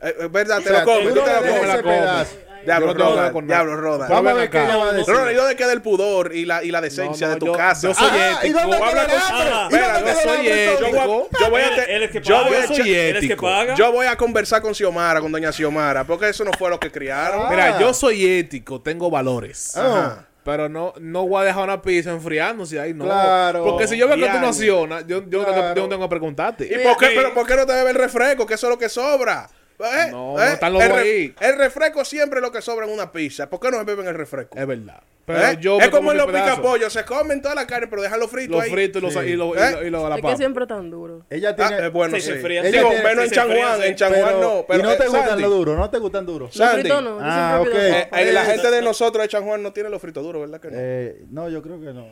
Eh, 0.00 0.14
Es 0.20 0.32
verdad, 0.32 0.56
te 0.62 0.70
O 0.70 0.72
sea, 0.72 0.80
lo 0.80 0.84
comes, 0.84 1.08
tú 1.08 1.14
tú 1.14 1.14
no 1.20 1.24
te 1.24 1.30
des 1.30 1.82
comes. 1.82 2.36
Diablo, 2.64 2.94
Roda. 2.94 3.32
con 3.32 3.46
Diablo. 3.46 3.76
Roda. 3.76 4.08
Vamos 4.08 4.32
a 4.32 4.34
ver 4.34 4.50
qué 4.50 4.62
ella 4.64 4.76
va 4.76 4.88
a 4.90 4.92
decir. 4.92 5.14
¿y 5.30 5.34
dónde 5.34 5.56
queda 5.56 5.72
el 5.72 5.82
pudor 5.82 6.34
y 6.34 6.44
la, 6.44 6.62
y 6.62 6.70
la 6.70 6.80
decencia 6.80 7.26
No, 7.26 7.32
no, 7.32 7.34
de 7.34 7.40
tu 7.40 7.46
yo- 7.46 7.52
casa? 7.52 7.88
yo 7.88 7.94
soy 7.94 8.08
Ah, 8.10 8.38
ético. 8.42 8.46
¿y 8.46 8.52
dónde 8.62 8.76
queda 8.78 9.02
el? 9.04 9.10
Ah, 9.12 9.68
¿Y 9.70 9.74
dónde 9.74 9.76
Espera, 9.76 10.00
yo 10.00 10.20
soy 10.30 10.48
ético. 10.48 11.28
Yo 11.40 11.50
voy 11.50 11.60
a, 11.62 11.84
Él- 11.84 12.02
es 12.04 12.10
que 12.10 12.20
paga. 12.20 12.50
Yo 12.66 12.74
soy 12.74 12.94
ético. 12.94 13.74
yo 13.76 13.92
voy 13.92 14.06
a 14.06 14.16
conversar 14.16 14.62
con 14.62 14.74
Xiomara, 14.74 15.20
con 15.20 15.32
doña 15.32 15.52
Xiomara, 15.52 16.04
porque 16.04 16.28
eso 16.28 16.44
no 16.44 16.52
fue 16.52 16.70
lo 16.70 16.78
que 16.80 16.90
criaron. 16.90 17.42
Ah. 17.46 17.50
Mira, 17.50 17.78
yo 17.80 17.92
soy 17.94 18.24
ético, 18.38 18.80
tengo 18.80 19.10
valores. 19.10 19.76
Ah. 19.76 20.24
Pero 20.44 20.68
no, 20.68 20.92
no 20.98 21.24
voy 21.28 21.42
a 21.42 21.44
dejar 21.44 21.62
una 21.62 21.80
pizza 21.80 22.10
enfriándose 22.10 22.80
ahí, 22.80 22.92
no. 22.92 23.04
Claro. 23.04 23.62
Porque 23.64 23.86
si 23.86 23.96
yo 23.96 24.08
veo 24.08 24.16
que 24.16 24.26
tú 24.28 24.38
no 24.40 24.48
accionas, 24.48 25.06
yo, 25.06 25.22
yo, 25.28 25.38
no 25.38 25.44
tengo, 25.44 25.58
Claro. 25.58 25.74
yo 25.76 25.82
no 25.82 25.88
tengo 25.88 26.02
que 26.02 26.08
preguntarte. 26.08 26.64
¿Y 26.66 26.82
por 26.82 26.96
qué, 26.96 27.12
pero 27.14 27.32
por 27.32 27.46
qué 27.46 27.54
no 27.54 27.64
te 27.64 27.72
bebe 27.74 27.90
el 27.90 27.96
refresco? 27.96 28.44
Que 28.44 28.54
eso 28.54 28.66
es 28.66 28.70
lo 28.70 28.76
que 28.78 28.88
sobra. 28.88 29.48
¿Eh? 29.84 30.10
No, 30.10 30.32
¿Eh? 30.40 30.44
no 30.46 30.52
están 30.52 30.72
los 30.72 30.82
el, 30.82 30.92
ahí. 30.92 31.34
el 31.40 31.58
refresco 31.58 32.04
siempre 32.04 32.38
es 32.38 32.42
lo 32.42 32.52
que 32.52 32.62
sobra 32.62 32.86
en 32.86 32.92
una 32.92 33.10
pizza. 33.12 33.48
¿Por 33.50 33.60
qué 33.60 33.70
no 33.70 33.78
se 33.78 33.84
beben 33.84 34.06
el 34.06 34.14
refresco? 34.14 34.56
Es 34.58 34.66
verdad. 34.66 35.00
Pero 35.24 35.38
¿Eh? 35.40 35.56
yo 35.60 35.78
es 35.78 35.88
como 35.90 36.10
en 36.10 36.18
los 36.18 36.26
picapollos, 36.26 36.92
se 36.92 37.04
comen 37.04 37.40
toda 37.40 37.54
la 37.54 37.64
carne, 37.64 37.86
pero 37.86 38.02
dejan 38.02 38.18
los 38.18 38.28
fritos 38.28 38.56
Los 38.56 38.64
ahí. 38.64 38.70
fritos 38.72 39.00
y 39.00 39.04
los, 39.04 39.14
Sí. 39.14 39.20
y 39.20 39.36
los, 39.36 39.56
y 39.56 39.90
la 39.90 40.16
Es 40.16 40.22
que 40.22 40.36
siempre 40.36 40.66
tan 40.66 40.90
duro. 40.90 41.24
Ella 41.30 41.50
Ah, 41.50 41.56
tiene. 41.68 41.86
eh, 41.86 41.88
bueno, 41.90 42.16
Sí, 42.16 42.22
sí. 42.22 42.26
se 42.28 42.34
enfría. 42.34 42.62
Digo, 42.64 42.88
tiene- 42.88 43.04
menos 43.04 43.24
en 43.24 43.28
sí, 43.28 43.28
se 43.28 43.34
San 43.36 43.44
enfría, 43.46 43.66
Juan, 43.68 43.80
sí. 43.82 44.04
en 44.04 44.22
Juan 44.22 44.40
no. 44.40 44.64
Pero, 44.66 44.80
y 44.80 44.82
no 44.82 44.96
te 44.96 45.04
eh, 45.04 45.08
gustan 45.08 45.40
los 45.40 45.50
duros, 45.50 45.78
no 45.78 45.90
te 45.90 45.98
gustan 45.98 46.26
duros. 46.26 46.48
Los 46.48 46.56
Sandy. 46.56 46.80
fritos 46.82 47.02
no. 47.04 47.18
Ah, 47.22 47.60
siempre 47.62 47.70
pido 47.72 47.82
ok. 47.84 47.92
dos 47.92 47.96
Eh, 48.02 48.04
papas. 48.10 48.20
eh, 48.20 48.32
la 48.32 48.44
gente 48.46 48.70
de 48.72 48.82
nosotros 48.82 49.24
de 49.24 49.30
San 49.30 49.44
Juan 49.44 49.62
no 49.62 49.72
tiene 49.72 49.90
los 49.90 50.02
fritos 50.02 50.24
duros, 50.24 50.42
¿verdad 50.42 50.60
que 50.60 50.68
no? 50.68 50.76
Eh, 50.76 51.22
no, 51.30 51.48
yo 51.48 51.62
creo 51.62 51.80
que 51.80 51.92
no. 51.92 52.06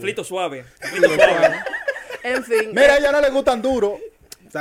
Frito 0.00 0.24
suave. 0.24 0.64
Frito 0.80 1.08
suave. 1.14 1.56
En 2.22 2.42
fin. 2.42 2.70
Mira, 2.72 2.94
a 2.94 2.96
ella 2.98 3.12
no 3.12 3.20
le 3.20 3.28
gustan 3.28 3.60
duros. 3.60 4.00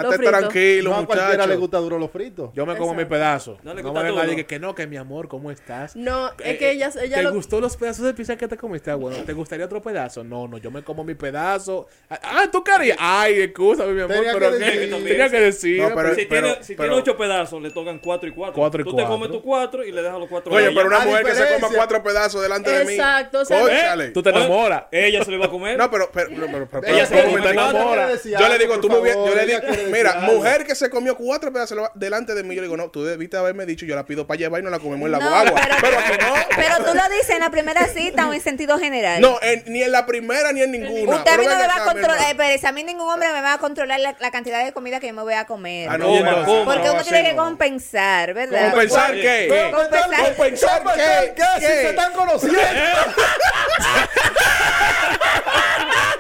Estate 0.01 0.23
tranquilo, 0.27 0.89
No 0.91 0.97
a 0.97 1.05
cualquiera 1.05 1.45
le 1.47 1.55
gusta 1.55 1.77
duro 1.79 1.99
los 1.99 2.11
fritos. 2.11 2.49
Yo 2.53 2.65
me 2.65 2.75
como 2.77 2.93
mi 2.93 3.05
pedazo. 3.05 3.57
No 3.63 3.73
le 3.73 3.81
No 3.83 3.89
gusta 3.89 4.03
me 4.03 4.09
todo. 4.09 4.19
nadie 4.23 4.35
que, 4.35 4.45
que 4.45 4.59
no, 4.59 4.73
que 4.75 4.87
mi 4.87 4.97
amor, 4.97 5.27
¿cómo 5.27 5.51
estás? 5.51 5.95
No, 5.95 6.29
Eh, 6.29 6.51
es 6.53 6.57
que 6.57 6.71
ella, 6.71 6.89
ella 7.01 7.17
¿Te 7.17 7.23
lo... 7.23 7.33
gustó 7.33 7.59
los 7.59 7.77
pedazos 7.77 8.05
de 8.05 8.13
pizza 8.13 8.35
que 8.35 8.47
te 8.47 8.57
comiste? 8.57 8.91
Ah, 8.91 8.95
bueno, 8.95 9.17
¿te 9.25 9.33
gustaría 9.33 9.65
otro 9.65 9.81
pedazo? 9.81 10.23
No, 10.23 10.47
no, 10.47 10.57
yo 10.57 10.71
me 10.71 10.83
como 10.83 11.03
mi 11.03 11.15
pedazo. 11.15 11.87
Ah, 12.09 12.19
Ah, 12.23 12.49
tú 12.51 12.63
querías. 12.63 12.97
Ay, 12.99 13.41
excúsame, 13.41 13.93
mi 13.93 14.01
amor, 14.01 14.15
Tenía 14.17 14.33
pero 14.33 14.51
que 14.51 14.57
¿qué? 14.57 14.65
decir. 14.65 15.03
tenía 15.07 15.29
que 15.29 15.39
decir. 15.39 15.81
No, 15.81 15.95
pero- 15.95 16.15
Si, 16.15 16.25
tiene, 16.25 16.57
si 16.63 16.75
pero- 16.75 16.89
tiene 16.89 17.01
ocho 17.01 17.17
pedazos, 17.17 17.61
le 17.61 17.69
tocan 17.71 17.99
cuatro 17.99 18.27
y 18.29 18.31
cuatro. 18.33 18.55
Cuatro 18.55 18.81
y 18.81 18.83
Tú 18.83 18.91
cuatro. 18.91 19.05
te 19.07 19.11
comes 19.13 19.29
tus 19.31 19.41
cuatro 19.41 19.83
y 19.83 19.91
le 19.91 20.01
dejas 20.01 20.19
los 20.19 20.29
cuatro. 20.29 20.53
a 20.53 20.57
Oye, 20.57 20.71
pero 20.73 20.87
una 20.87 21.01
A 21.01 21.05
mujer 21.05 21.23
que 21.23 21.31
se 21.31 21.35
diferencia- 21.37 21.59
coma 21.67 21.75
cuatro 21.77 22.03
pedazos 22.03 22.41
delante 22.41 22.71
de 22.71 22.85
mí. 22.85 22.93
Exacto, 22.93 23.39
o 23.41 23.45
sea. 23.45 23.95
Tú 24.13 24.23
te 24.23 24.29
enamoras. 24.29 24.83
Ella 24.91 25.23
se 25.23 25.31
lo 25.31 25.37
iba 25.37 25.45
a 25.45 25.49
comer. 25.49 25.77
No, 25.77 25.89
pero, 25.91 26.09
pero, 26.13 26.29
pero, 26.29 26.47
pero- 26.51 26.69
pero- 26.69 26.87
Ella 26.87 26.93
pero- 26.95 27.05
se 27.07 27.13
pero- 27.15 27.29
come 27.29 27.41
pero- 27.41 27.53
cuatro. 27.55 27.77
enamora. 27.79 28.09
Yo 28.23 28.47
le 28.49 28.57
digo, 28.57 28.79
tú 28.79 28.89
bien, 29.01 29.15
yo 29.15 29.35
le 29.35 29.45
digo, 29.45 29.59
mira, 29.87 30.13
mujer 30.21 30.65
que 30.65 30.75
se 30.75 30.89
comió 30.89 31.15
cuatro 31.17 31.51
pedazos 31.51 31.77
delante 31.95 32.33
de 32.35 32.43
mí, 32.43 32.55
yo 32.55 32.61
le 32.61 32.67
digo, 32.67 32.77
no, 32.77 32.89
tú 32.89 33.03
debiste 33.03 33.37
haberme 33.37 33.65
dicho, 33.65 33.85
yo 33.85 33.95
la 33.95 34.05
pido 34.05 34.25
para 34.27 34.37
llevar 34.37 34.61
y 34.61 34.63
no 34.63 34.69
la 34.69 34.79
comemos 34.79 35.05
en 35.07 35.11
la 35.13 35.19
No, 35.19 35.29
guagua. 35.29 35.61
pero, 35.81 35.91
no. 36.29 36.33
pero 36.55 36.77
tú 36.85 36.93
lo 36.95 37.09
dices 37.09 37.31
en 37.31 37.39
la 37.39 37.49
primera 37.49 37.85
cita 37.87 38.27
o 38.27 38.33
en 38.33 38.41
sentido 38.41 38.77
general. 38.79 39.21
No, 39.21 39.37
en- 39.41 39.63
ni 39.67 39.83
en 39.83 39.91
la 39.91 40.05
primera 40.05 40.51
ni 40.51 40.61
en 40.61 40.71
ninguna. 40.71 41.17
Usted 41.17 41.31
a 41.31 41.37
mí 41.37 41.45
no 41.45 41.55
me 41.55 41.67
va 41.67 41.75
a 41.77 41.83
controlar, 41.83 42.31
eh, 42.31 42.35
pero 42.37 42.67
a 42.67 42.71
mí 42.71 42.83
ningún 42.83 43.09
hombre 43.09 43.31
me 43.31 43.41
va 43.41 43.53
a 43.53 43.57
controlar 43.57 43.99
la, 43.99 44.15
la 44.19 44.31
cantidad 44.31 44.63
de 44.63 44.71
comida 44.73 44.99
que 44.99 45.07
yo 45.07 45.13
me 45.13 45.21
voy 45.23 45.33
a 45.33 45.45
comer. 45.45 45.89
Ah, 45.89 45.97
no, 45.97 46.07
coma. 46.07 46.65
Porque 46.65 46.87
no, 46.87 46.93
uno 46.93 47.03
tiene 47.03 47.23
que 47.23 47.33
no. 47.33 47.43
compensar, 47.43 48.33
¿verdad? 48.33 48.71
¿Compensar 48.71 49.11
qué? 49.13 49.21
¿Qué? 49.49 49.71
Compensar. 49.73 50.35
¿Compensar 50.35 50.83
qué? 50.95 51.33
¿Qué? 51.35 51.43
Si 51.55 51.59
¿Qué? 51.61 51.67
se 51.67 51.89
están 51.89 52.13
conociendo. 52.13 52.59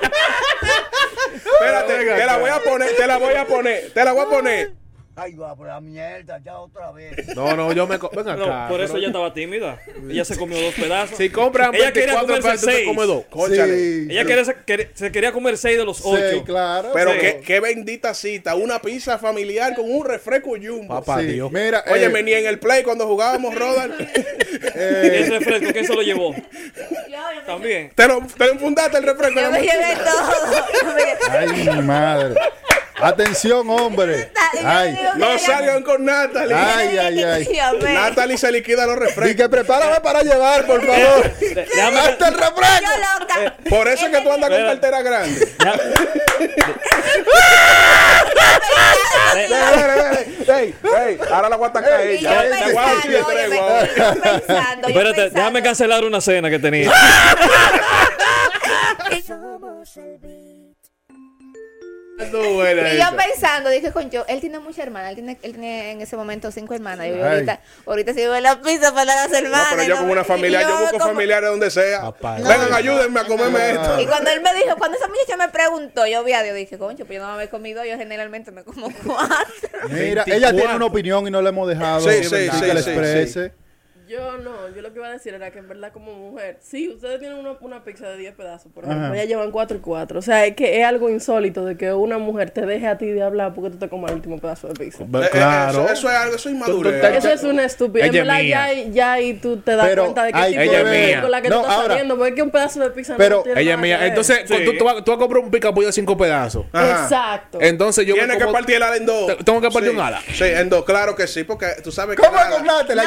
Espérate, 1.45 1.93
te 2.05 2.25
la 2.25 2.37
voy 2.37 2.49
a 2.49 2.59
poner, 2.59 2.95
te 2.95 3.07
la 3.07 3.17
voy 3.17 3.33
a 3.35 3.45
poner, 3.45 3.91
te 3.93 4.03
la 4.05 4.11
voy 4.13 4.21
a 4.25 4.29
poner. 4.29 4.71
Ay, 5.15 5.35
va 5.35 5.55
por 5.55 5.67
la 5.67 5.79
mierda, 5.79 6.39
ya 6.43 6.57
otra 6.57 6.91
vez. 6.91 7.35
No, 7.35 7.55
no, 7.55 7.71
yo 7.71 7.85
me 7.85 7.99
como. 7.99 8.13
Venga 8.17 8.35
No, 8.35 8.45
acá. 8.45 8.67
por 8.67 8.81
eso 8.81 8.93
pero- 8.93 8.97
ella 8.97 9.07
estaba 9.09 9.31
tímida. 9.31 9.79
Ella 10.09 10.25
se 10.25 10.35
comió 10.35 10.59
dos 10.59 10.73
pedazos. 10.73 11.17
Si 11.19 11.29
compran 11.29 11.69
Ella 11.75 11.93
quería 11.93 12.15
24 12.15 12.41
comerse 12.41 12.59
tú 12.59 12.65
te 12.65 12.71
seis. 12.77 12.87
comes 12.87 13.05
dos. 13.07 13.23
Cónchale. 13.29 13.77
Sí. 13.77 14.07
Ella 14.09 14.25
quería, 14.25 14.45
se, 14.45 14.55
quería- 14.65 14.89
se 14.95 15.11
quería 15.11 15.31
comer 15.31 15.55
seis 15.59 15.77
de 15.77 15.85
los 15.85 15.97
Sí, 15.97 16.03
ocho. 16.07 16.43
claro. 16.43 16.89
Pero 16.95 17.11
Sí. 17.13 17.19
qué, 17.19 17.41
qué 17.45 17.59
bendita 17.59 18.15
cita, 18.15 18.55
una 18.55 18.81
pizza 18.81 19.19
familiar 19.19 19.75
con 19.75 19.85
un 19.87 20.03
refresco 20.03 20.49
jumbo. 20.59 20.87
Papá 20.95 21.19
Sí, 21.19 21.27
Dios. 21.27 21.51
Mira, 21.51 21.83
Oye, 21.91 22.05
eh, 22.05 22.23
ni 22.23 22.33
en 22.33 22.47
el 22.47 22.57
play 22.57 22.81
cuando 22.81 23.05
jugábamos 23.05 23.53
Rodan, 23.53 23.93
eh, 24.75 25.19
Ese 25.21 25.29
refresco, 25.37 25.71
¿quién 25.73 25.85
se 25.85 25.93
lo 25.93 26.01
llevó? 26.01 26.33
También. 27.45 27.91
te 27.95 28.07
lo, 28.07 28.21
te 28.37 28.47
lo 28.47 28.59
fundaste 28.59 28.97
el 28.97 29.03
refresco. 29.03 29.39
Yo 29.39 29.51
me 29.51 29.61
llevé 29.63 29.95
todo. 30.03 30.33
Ay, 31.31 31.47
mi 31.49 31.81
madre. 31.81 32.35
Atención, 33.01 33.67
hombre. 33.69 34.31
Ay, 34.63 34.97
No 35.17 35.37
salgan 35.37 35.83
con 35.83 36.05
Natalie. 36.05 36.55
Ay, 36.55 36.97
ay, 36.97 37.23
ay. 37.23 37.49
Natalie 37.81 38.37
se 38.37 38.49
liquida 38.51 38.85
los 38.85 38.95
y 38.95 38.99
refrescos. 38.99 39.35
que 39.35 39.49
prepárame 39.49 39.99
para 39.99 40.21
llevar, 40.21 40.65
por 40.65 40.85
favor. 40.85 41.25
¡Hasta 41.25 42.27
el 42.29 42.33
refresco! 42.35 42.81
Yo 42.81 43.19
loca. 43.19 43.55
Por 43.69 43.87
eso 43.89 44.05
es 44.05 44.11
que 44.15 44.21
tú 44.21 44.31
andas 44.31 44.49
con 44.49 44.63
cartera 44.65 45.01
grande. 45.01 45.47
Ey, 50.45 50.75
ey, 50.83 51.17
ahora 51.31 51.49
la 51.49 51.55
voy 51.55 51.65
a 51.65 51.69
atacar 51.69 51.93
a 51.93 52.05
Y 52.05 52.19
yo 52.19 52.29
ella. 52.29 52.41
Te 52.41 52.49
voy 52.49 52.77
a 52.77 52.85
dar 52.85 53.01
pensando, 53.01 53.17
de 53.17 53.23
tregua 53.23 53.27
óyeme, 53.33 53.59
ahora. 53.59 53.87
yo 53.87 54.21
pensando, 54.21 54.89
yo 54.89 54.99
Espérate, 54.99 55.29
déjame 55.29 55.63
cancelar 55.63 56.03
una 56.03 56.21
cena 56.21 56.49
que 56.49 56.59
tenía. 56.59 56.91
No, 62.31 62.53
buena 62.53 62.93
Y 62.93 62.97
yo 62.99 63.05
pensando, 63.17 63.69
dije, 63.69 63.91
concho, 63.91 64.23
él 64.27 64.39
tiene 64.39 64.59
muchas 64.59 64.85
hermanas, 64.85 65.09
él 65.09 65.15
tiene, 65.15 65.37
él 65.41 65.51
tiene 65.51 65.91
en 65.91 66.01
ese 66.01 66.15
momento 66.15 66.51
cinco 66.51 66.73
hermanas. 66.73 67.07
Y 67.07 67.09
yo 67.11 67.25
ahorita, 67.27 67.59
ahorita 67.85 68.11
en 68.11 68.43
la 68.43 68.61
pizza 68.61 68.93
para 68.93 69.05
las 69.05 69.31
No, 69.31 69.37
hermanas. 69.37 69.67
pero 69.71 69.83
yo 69.83 69.95
no 69.95 70.01
como 70.01 70.11
una 70.13 70.23
familia, 70.23 70.61
y 70.61 70.63
yo 70.65 70.77
busco 70.79 70.99
como- 70.99 71.05
familiares 71.13 71.49
donde 71.49 71.71
sea. 71.71 72.01
Papá. 72.01 72.35
Vengan, 72.37 72.73
ayúdenme 72.73 73.19
a 73.19 73.23
comerme 73.25 73.71
esto. 73.71 73.99
Y 73.99 74.05
cuando 74.05 74.29
él 74.29 74.41
me 74.41 74.53
dijo, 74.53 74.75
cuando 74.77 74.97
esa 74.97 75.07
muchacha 75.07 75.37
me 75.37 75.49
preguntó, 75.49 76.05
yo 76.05 76.23
vi 76.23 76.33
a 76.33 76.43
Dios, 76.43 76.55
dije, 76.55 76.77
concho, 76.77 77.05
pues 77.05 77.17
yo 77.17 77.23
no 77.23 77.29
me 77.29 77.35
había 77.35 77.49
comido, 77.49 77.83
yo 77.83 77.97
generalmente 77.97 78.51
me 78.51 78.63
como 78.63 78.87
cuatro. 79.05 79.69
Mira, 79.89 80.23
24. 80.25 80.33
ella 80.35 80.51
tiene 80.53 80.75
una 80.75 80.85
opinión 80.85 81.27
y 81.27 81.31
no 81.31 81.41
le 81.41 81.49
hemos 81.49 81.67
dejado 81.67 82.01
Sí, 82.01 82.17
que 82.21 82.23
sí, 82.25 82.45
la 82.47 82.53
sí, 82.53 82.59
sí, 82.59 82.69
exprese. 82.89 83.53
Yo 84.13 84.37
no, 84.37 84.51
yo 84.75 84.81
lo 84.83 84.93
que 84.93 84.99
iba 84.99 85.07
a 85.07 85.11
decir 85.11 85.33
era 85.33 85.49
que 85.49 85.57
en 85.57 85.67
verdad 85.67 85.91
como 85.91 86.13
mujer, 86.13 86.57
sí, 86.61 86.87
ustedes 86.87 87.19
tienen 87.19 87.35
una, 87.39 87.53
una 87.61 87.83
pizza 87.83 88.07
de 88.09 88.17
10 88.17 88.35
pedazos, 88.35 88.71
por 88.71 88.83
ejemplo, 88.83 89.05
Ajá. 89.07 89.15
ellas 89.15 89.27
llevan 89.27 89.49
4 89.49 89.77
y 89.77 89.79
4. 89.79 90.19
O 90.19 90.21
sea, 90.21 90.45
es 90.45 90.55
que 90.55 90.79
es 90.79 90.85
algo 90.85 91.09
insólito 91.09 91.65
de 91.65 91.77
que 91.77 91.91
una 91.93 92.19
mujer 92.19 92.51
te 92.51 92.63
deje 92.63 92.85
a 92.85 92.97
ti 92.99 93.07
de 93.07 93.23
hablar 93.23 93.55
porque 93.55 93.71
tú 93.71 93.77
te 93.77 93.89
comas 93.89 94.11
el 94.11 94.17
último 94.17 94.37
pedazo 94.37 94.67
de 94.67 94.75
pizza. 94.75 95.03
Eh, 95.03 95.07
eh, 95.11 95.29
claro. 95.31 95.85
Eso, 95.85 95.93
eso 95.93 96.09
es 96.11 96.15
algo, 96.15 96.35
eso 96.35 96.49
es 96.49 96.53
inmadurez. 96.55 97.03
Eso 97.03 97.29
es 97.29 97.43
una 97.43 97.65
estupidez. 97.65 98.09
En 98.09 98.13
Ella 98.13 98.21
es 98.21 98.27
verdad, 98.27 98.41
mía. 98.43 98.73
ya, 98.85 98.91
ya 98.91 99.13
ahí 99.13 99.33
tú 99.33 99.57
te 99.61 99.75
das 99.75 99.87
Pero 99.87 100.03
cuenta 100.03 100.23
de 100.25 100.31
qué 100.33 100.37
hay 100.37 100.51
tipo 100.51 100.71
que 100.71 100.77
de 100.77 100.83
mujer 100.83 101.21
con 101.21 101.31
la 101.31 101.41
que 101.41 101.49
No, 101.49 101.55
tú 101.55 101.61
estás 101.61 101.75
ahora- 101.75 101.87
saliendo. 101.87 102.15
Porque 102.17 102.29
es 102.29 102.35
que 102.35 102.41
un 102.43 102.51
pedazo 102.51 102.79
de 102.81 102.89
pizza 102.91 103.15
Pero 103.17 103.37
no 103.37 103.43
tiene 103.43 103.61
Ella 103.61 103.71
es 103.71 103.77
nada 103.77 103.81
que 103.81 103.97
mía. 103.97 104.07
Entonces, 104.07 104.39
Sí. 104.47 104.55
tú, 104.63 104.77
tú, 104.77 104.83
vas- 104.85 105.03
tú 105.03 105.09
vas 105.11 105.17
a 105.17 105.19
comprar 105.19 105.43
un 105.43 105.49
picapollo 105.49 105.87
de 105.87 105.93
cinco 105.93 106.15
pedazos. 106.15 106.65
Ajá. 106.71 107.03
Exacto. 107.03 107.57
Entonces 107.61 108.05
yo 108.05 108.15
me 108.15 108.25
Tiene 108.25 108.37
que 108.37 108.51
partir 108.51 108.75
el 108.75 108.83
ala 108.83 108.95
en 108.97 109.05
dos. 109.07 109.25
Te- 109.37 109.43
tengo 109.43 109.59
que 109.59 109.71
partir 109.71 109.89
Sí. 109.91 109.95
un 109.97 110.01
ala. 110.03 110.21
Sí, 110.33 110.43
en 110.43 110.69
dos, 110.69 110.85
claro 110.85 111.15
que 111.15 111.25
sí, 111.25 111.43
porque 111.43 111.65
tú 111.83 111.91
sabes 111.91 112.15
que. 112.15 112.21
¿Cómo? 112.21 112.37
Hay 112.37 112.61
No, 112.63 112.79
que 112.79 112.93
preguntar 112.93 113.05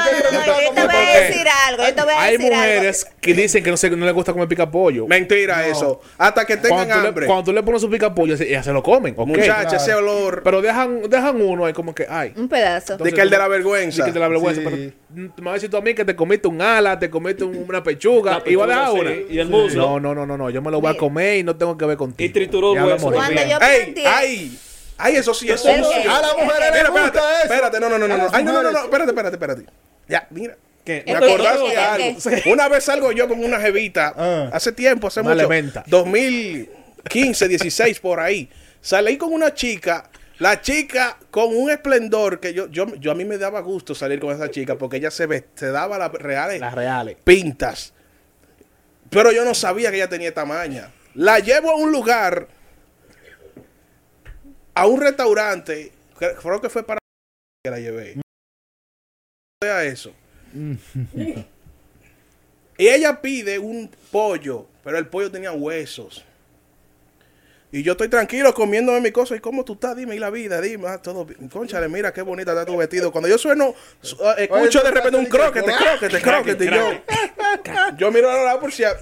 cómo 0.66 0.86
voy 0.96 1.06
por 1.06 1.08
a 1.08 1.12
qué. 1.20 1.26
decir 1.28 1.46
algo, 1.68 1.82
yo 1.84 1.94
te 1.94 2.02
voy 2.02 2.12
a 2.12 2.22
Hay 2.22 2.36
decir 2.36 2.52
mujeres 2.52 3.06
que 3.20 3.34
dicen 3.34 3.64
que 3.64 3.70
no, 3.70 3.76
se, 3.76 3.90
no 3.90 4.04
les 4.04 4.14
gusta 4.14 4.32
comer 4.32 4.48
picapollo. 4.48 5.06
Mentira 5.06 5.66
eso. 5.66 6.00
Hasta 6.18 6.44
que 6.44 6.56
tengan 6.56 6.88
Cuando 6.88 7.20
le, 7.20 7.26
cuando 7.26 7.44
tú 7.44 7.52
le 7.52 7.62
pones 7.62 7.80
su 7.82 7.90
picapollo, 7.90 8.34
ellas 8.34 8.64
se 8.64 8.72
lo 8.72 8.82
comen. 8.82 9.14
ok. 9.16 9.26
Muchacha, 9.26 9.76
ese 9.76 9.94
olor. 9.94 10.42
Pero 10.42 10.62
dejan, 10.62 11.02
dejan 11.08 11.40
uno 11.40 11.66
ahí 11.66 11.72
como 11.72 11.94
que, 11.94 12.06
ay. 12.08 12.28
algo. 12.28 12.40
Un 12.42 12.48
pedazo. 12.48 12.96
de 12.96 13.12
que 13.12 13.20
el 13.20 13.30
de 13.30 13.38
la 13.38 13.48
vergüenza. 13.48 13.96
Sí, 14.02 14.02
que 14.08 14.12
te 14.12 14.18
la 14.18 14.28
vergüenza. 14.28 14.60
Sí. 14.60 14.66
Pero 14.68 14.92
mm, 15.10 15.20
me 15.38 15.44
vas 15.44 15.50
a 15.50 15.54
decir 15.54 15.70
tú 15.70 15.76
a 15.76 15.80
mí 15.80 15.94
que 15.94 16.04
te 16.04 16.16
comiste 16.16 16.48
un 16.48 16.60
ala, 16.60 16.98
te 16.98 17.10
comiste 17.10 17.44
un- 17.44 17.56
una 17.68 17.82
pechuga. 17.82 18.42
La 18.44 18.50
y 18.50 18.54
vas 18.54 18.66
a 18.68 18.70
dejar 18.70 18.92
una. 18.92 19.10
y 19.30 19.38
el 19.38 19.48
muslo. 19.48 19.82
No, 19.82 20.00
no, 20.00 20.14
no, 20.14 20.26
no, 20.26 20.36
no. 20.36 20.50
Yo 20.50 20.62
me 20.62 20.70
lo 20.70 20.80
voy 20.80 20.94
a 20.94 20.96
comer 20.96 21.38
y 21.38 21.42
no 21.42 21.56
tengo 21.56 21.76
que 21.76 21.84
ver 21.86 21.96
contigo. 21.96 22.26
Y 22.28 22.32
trituró 22.32 22.72
el 22.72 22.78
la 22.78 22.84
hueso. 22.86 23.10
Cuando 23.12 23.42
yo 23.42 23.58
¡Ey! 23.60 23.94
planteé- 23.94 24.06
¡Ay! 24.06 24.58
¡Ay, 24.98 25.16
eso 25.16 25.34
sí, 25.34 25.50
eso 25.50 25.68
¿El 25.68 25.84
sí! 25.84 26.08
A 26.08 26.20
las 26.22 26.32
mujeres 26.38 26.70
Mira, 26.72 26.82
les 26.84 26.90
gusta 26.90 27.06
espérate, 27.06 27.18
eso. 27.44 27.52
espérate, 27.52 27.80
no, 27.80 27.88
no, 27.90 27.98
no, 27.98 28.08
no, 28.08 28.28
Ay, 28.32 28.44
no, 28.44 28.52
no, 28.62 28.62
no, 28.72 28.78
espérate, 28.84 29.10
espérate, 29.10 29.34
espérate. 29.36 29.62
Ya, 30.08 30.26
mira. 30.30 30.56
¿Qué? 30.86 31.02
Me 31.04 31.12
¿El 31.12 31.16
acordaste 31.24 31.58
qué? 31.64 31.68
de 31.68 31.72
¿El 31.74 31.78
algo. 31.80 32.18
qué? 32.44 32.50
Una 32.50 32.68
vez 32.68 32.84
salgo 32.84 33.10
yo 33.12 33.26
con 33.28 33.44
una 33.44 33.60
jevita, 33.60 34.14
Ah. 34.16 34.50
hace 34.52 34.70
tiempo, 34.72 35.08
hace 35.08 35.20
mucho, 35.20 35.32
elementa. 35.34 35.82
2015, 35.88 37.48
16, 37.48 37.98
por 38.00 38.20
ahí. 38.20 38.48
Salí 38.80 39.16
con 39.18 39.32
una 39.32 39.52
chica, 39.52 40.08
la 40.38 40.60
chica 40.62 41.18
con 41.32 41.54
un 41.56 41.70
esplendor 41.70 42.38
que 42.38 42.54
yo, 42.54 42.68
yo, 42.68 42.86
yo 42.96 43.10
a 43.10 43.14
mí 43.16 43.24
me 43.24 43.36
daba 43.36 43.60
gusto 43.60 43.94
salir 43.96 44.20
con 44.20 44.32
esa 44.34 44.48
chica 44.50 44.76
porque 44.78 44.98
ella 44.98 45.10
se, 45.10 45.26
ve, 45.26 45.46
se 45.56 45.66
daba 45.72 45.98
las 45.98 46.12
reales 46.12 46.60
Las 46.60 46.72
reales. 46.74 47.16
pintas. 47.24 47.92
Pero 49.10 49.32
yo 49.32 49.44
no 49.44 49.54
sabía 49.54 49.90
que 49.90 49.96
ella 49.96 50.08
tenía 50.08 50.32
tamaña. 50.32 50.92
La 51.14 51.38
llevo 51.40 51.70
a 51.70 51.76
un 51.76 51.90
lugar, 51.90 52.46
a 54.74 54.86
un 54.86 55.00
restaurante, 55.00 55.90
creo 56.16 56.60
que 56.60 56.68
fue 56.68 56.84
para 56.84 56.98
que 57.64 57.70
la 57.70 57.80
llevé. 57.80 58.20
A 59.64 59.82
eso. 59.84 60.12
Y 62.78 62.88
ella 62.88 63.20
pide 63.20 63.58
un 63.58 63.90
pollo, 64.10 64.66
pero 64.84 64.98
el 64.98 65.06
pollo 65.06 65.30
tenía 65.30 65.52
huesos. 65.52 66.25
Y 67.72 67.82
yo 67.82 67.92
estoy 67.92 68.08
tranquilo 68.08 68.54
comiéndome 68.54 69.00
mi 69.00 69.10
cosa. 69.10 69.34
¿Y 69.34 69.40
cómo 69.40 69.64
tú 69.64 69.75
estás? 69.75 69.96
Dime, 69.96 70.14
y 70.14 70.18
la 70.18 70.30
vida, 70.30 70.60
dime. 70.60 70.86
Ah, 70.88 71.02
todo 71.02 71.25
bien. 71.25 71.48
Conchale, 71.48 71.88
mira 71.88 72.12
qué 72.12 72.22
bonita 72.22 72.52
está 72.52 72.64
tu 72.64 72.76
vestido. 72.76 73.10
Cuando 73.10 73.28
yo 73.28 73.36
sueno, 73.38 73.75
su- 74.00 74.16
ah, 74.25 74.34
escucho 74.38 74.80
de 74.82 74.90
repente 74.90 75.18
un 75.18 75.26
croquete, 75.26 75.72
croquete, 75.72 76.20
croquete. 76.22 76.64
Y 76.64 76.68
yo, 76.68 76.90
yo 77.98 78.10
miro 78.12 78.30
a 78.30 78.42
la 78.44 78.60
por 78.60 78.72
si 78.72 78.84
a- 78.84 78.96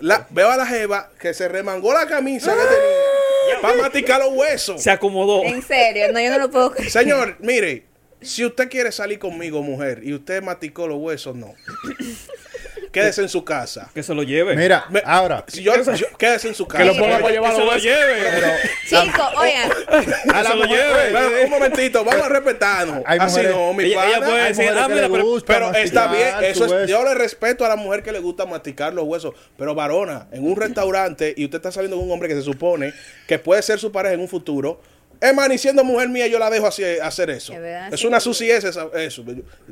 la, 0.00 0.26
veo 0.30 0.50
a 0.50 0.56
la 0.56 0.66
jeva 0.66 1.10
que 1.20 1.32
se 1.32 1.48
remangó 1.48 1.94
la 1.94 2.06
camisa 2.06 2.52
que 2.52 2.58
tenía 2.62 3.60
para 3.62 3.82
maticar 3.82 4.18
los 4.20 4.32
huesos. 4.34 4.82
Se 4.82 4.90
acomodó. 4.90 5.44
En 5.44 5.62
serio, 5.62 6.12
no, 6.12 6.20
yo 6.20 6.30
no 6.30 6.38
lo 6.38 6.50
puedo 6.50 6.72
creer. 6.72 6.90
Señor, 6.90 7.36
mire, 7.40 7.86
si 8.22 8.44
usted 8.44 8.68
quiere 8.68 8.92
salir 8.92 9.18
conmigo, 9.18 9.62
mujer, 9.62 10.00
y 10.04 10.12
usted 10.14 10.42
maticó 10.42 10.86
los 10.88 10.98
huesos, 10.98 11.34
no. 11.36 11.54
Quédese 12.92 13.22
en 13.22 13.28
su 13.28 13.44
casa. 13.44 13.88
Que 13.94 14.02
se 14.02 14.12
lo 14.12 14.24
lleve. 14.24 14.56
Mira, 14.56 14.84
Me- 14.90 15.00
ahora. 15.06 15.44
Si 15.46 15.62
yo, 15.62 15.72
yo- 15.94 16.06
quédese 16.18 16.48
en 16.48 16.56
su 16.56 16.66
casa. 16.66 16.82
Que 16.82 16.88
lo 16.90 16.96
ponga 16.98 17.18
para 17.18 17.26
que 17.28 17.32
llevar 17.34 17.52
se 17.52 17.58
los 17.58 17.66
lo 17.66 17.72
huesos. 17.72 17.84
lleve. 17.84 18.30
Chicos, 18.88 19.26
oigan, 19.38 19.70
A 20.34 20.42
la 20.42 20.50
se 20.50 20.56
lo 20.56 20.64
lleve. 20.64 21.44
un 21.44 21.50
momentito, 21.50 22.04
vamos 22.04 22.26
a 22.26 22.28
respetarnos. 22.28 23.02
Hay 23.06 23.20
Así 23.20 23.36
mujeres- 23.36 23.52
no, 23.56 23.72
mi 23.74 23.84
Ella- 23.84 24.08
ella 24.08 24.26
puede 24.26 24.44
decir, 24.48 24.68
ah, 24.76 24.86
que 24.88 24.94
mira, 24.94 25.08
pero- 25.08 25.36
Pero 25.46 25.74
está 25.74 26.08
bien, 26.12 26.28
eso 26.42 26.80
es, 26.80 26.90
yo 26.90 27.04
le 27.04 27.14
respeto 27.14 27.64
a 27.64 27.68
la 27.68 27.76
mujer 27.76 28.02
que 28.02 28.10
le 28.10 28.18
gusta 28.18 28.44
masticar 28.44 28.92
los 28.92 29.04
huesos, 29.04 29.34
pero 29.56 29.76
varona, 29.76 30.26
en 30.32 30.44
un 30.44 30.56
restaurante 30.56 31.32
y 31.36 31.44
usted 31.44 31.58
está 31.58 31.70
saliendo 31.70 31.96
con 31.96 32.06
un 32.06 32.10
hombre 32.10 32.28
que 32.28 32.34
se 32.34 32.42
supone 32.42 32.92
que 33.28 33.38
puede 33.38 33.62
ser 33.62 33.78
su 33.78 33.92
pareja 33.92 34.14
en 34.14 34.20
un 34.20 34.28
futuro, 34.28 34.80
hermano, 35.20 35.52
y 35.54 35.58
siendo 35.58 35.84
mujer 35.84 36.08
mía 36.08 36.26
yo 36.26 36.38
la 36.38 36.48
dejo 36.50 36.66
así, 36.66 36.82
hacer 36.84 37.30
eso. 37.30 37.52
Es 37.52 37.60
verdad, 37.60 37.92
es 37.94 38.00
sí. 38.00 38.06
una 38.06 38.20
suciedad 38.20 38.64
eso. 38.64 38.92
eso. 38.94 39.24